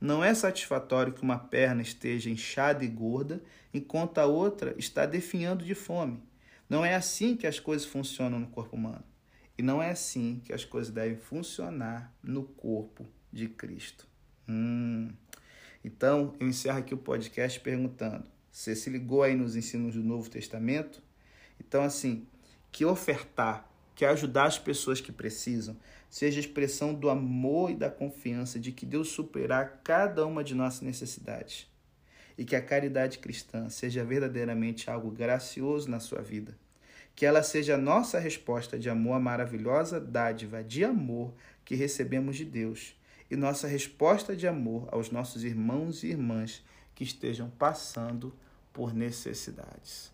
Não 0.00 0.24
é 0.24 0.32
satisfatório 0.32 1.12
que 1.12 1.22
uma 1.22 1.38
perna 1.38 1.82
esteja 1.82 2.30
inchada 2.30 2.82
e 2.82 2.88
gorda 2.88 3.42
enquanto 3.74 4.16
a 4.18 4.24
outra 4.24 4.74
está 4.78 5.04
definhando 5.04 5.64
de 5.64 5.74
fome. 5.74 6.22
Não 6.68 6.84
é 6.84 6.94
assim 6.94 7.36
que 7.36 7.46
as 7.46 7.60
coisas 7.60 7.86
funcionam 7.86 8.40
no 8.40 8.46
corpo 8.46 8.76
humano. 8.76 9.04
E 9.58 9.62
não 9.62 9.82
é 9.82 9.90
assim 9.90 10.40
que 10.42 10.54
as 10.54 10.64
coisas 10.64 10.90
devem 10.90 11.18
funcionar 11.18 12.14
no 12.22 12.44
corpo 12.44 13.06
de 13.30 13.46
Cristo. 13.46 14.06
Hum. 14.48 15.10
Então, 15.84 16.34
eu 16.38 16.48
encerro 16.48 16.78
aqui 16.78 16.94
o 16.94 16.98
podcast 16.98 17.58
perguntando: 17.60 18.24
você 18.50 18.76
se 18.76 18.90
ligou 18.90 19.22
aí 19.22 19.34
nos 19.34 19.56
ensinos 19.56 19.94
do 19.94 20.02
Novo 20.02 20.28
Testamento? 20.28 21.02
Então, 21.58 21.82
assim, 21.82 22.26
que 22.70 22.84
ofertar, 22.84 23.68
que 23.94 24.04
ajudar 24.04 24.44
as 24.44 24.58
pessoas 24.58 25.00
que 25.00 25.12
precisam, 25.12 25.76
seja 26.08 26.40
expressão 26.40 26.92
do 26.92 27.08
amor 27.08 27.70
e 27.70 27.76
da 27.76 27.90
confiança 27.90 28.58
de 28.58 28.72
que 28.72 28.84
Deus 28.84 29.08
superará 29.08 29.64
cada 29.64 30.26
uma 30.26 30.44
de 30.44 30.54
nossas 30.54 30.82
necessidades. 30.82 31.66
E 32.36 32.44
que 32.44 32.56
a 32.56 32.62
caridade 32.62 33.18
cristã 33.18 33.68
seja 33.68 34.04
verdadeiramente 34.04 34.90
algo 34.90 35.10
gracioso 35.10 35.90
na 35.90 36.00
sua 36.00 36.22
vida. 36.22 36.56
Que 37.14 37.26
ela 37.26 37.42
seja 37.42 37.74
a 37.74 37.78
nossa 37.78 38.18
resposta 38.18 38.78
de 38.78 38.88
amor 38.88 39.14
à 39.14 39.20
maravilhosa 39.20 40.00
dádiva 40.00 40.64
de 40.64 40.84
amor 40.84 41.34
que 41.64 41.74
recebemos 41.74 42.36
de 42.36 42.44
Deus 42.44 42.94
e 43.30 43.36
nossa 43.36 43.68
resposta 43.68 44.34
de 44.34 44.46
amor 44.48 44.88
aos 44.90 45.10
nossos 45.10 45.44
irmãos 45.44 46.02
e 46.02 46.08
irmãs 46.08 46.64
que 46.94 47.04
estejam 47.04 47.48
passando 47.50 48.34
por 48.72 48.92
necessidades. 48.92 50.12